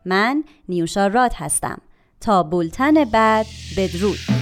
من 0.06 0.44
نیوشا 0.70 1.08
راد 1.08 1.34
هستم. 1.36 1.78
تا 2.22 2.44
بولتن 2.44 3.06
بعد 3.06 3.46
بدرود. 3.78 4.41